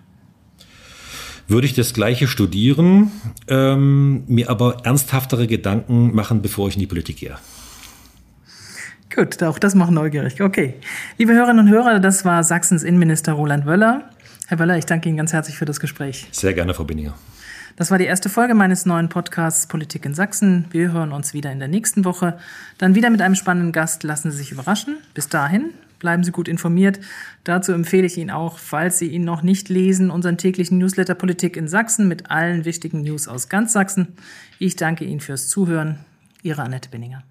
[1.50, 3.12] Würde ich das Gleiche studieren,
[3.48, 7.38] ähm, mir aber ernsthaftere Gedanken machen, bevor ich in die Politik gehe.
[9.14, 10.42] Gut, auch das macht neugierig.
[10.42, 10.76] Okay.
[11.18, 14.12] Liebe Hörerinnen und Hörer, das war Sachsens Innenminister Roland Wöller.
[14.48, 16.28] Herr Wöller, ich danke Ihnen ganz herzlich für das Gespräch.
[16.32, 17.16] Sehr gerne, Frau Binninger.
[17.76, 20.66] Das war die erste Folge meines neuen Podcasts Politik in Sachsen.
[20.70, 22.38] Wir hören uns wieder in der nächsten Woche.
[22.78, 24.04] Dann wieder mit einem spannenden Gast.
[24.04, 24.98] Lassen Sie sich überraschen.
[25.16, 27.00] Bis dahin, bleiben Sie gut informiert.
[27.44, 31.56] Dazu empfehle ich Ihnen auch, falls Sie ihn noch nicht lesen, unseren täglichen Newsletter Politik
[31.56, 34.10] in Sachsen mit allen wichtigen News aus ganz Sachsen.
[34.58, 36.00] Ich danke Ihnen fürs Zuhören.
[36.42, 37.24] Ihre Annette Binninger.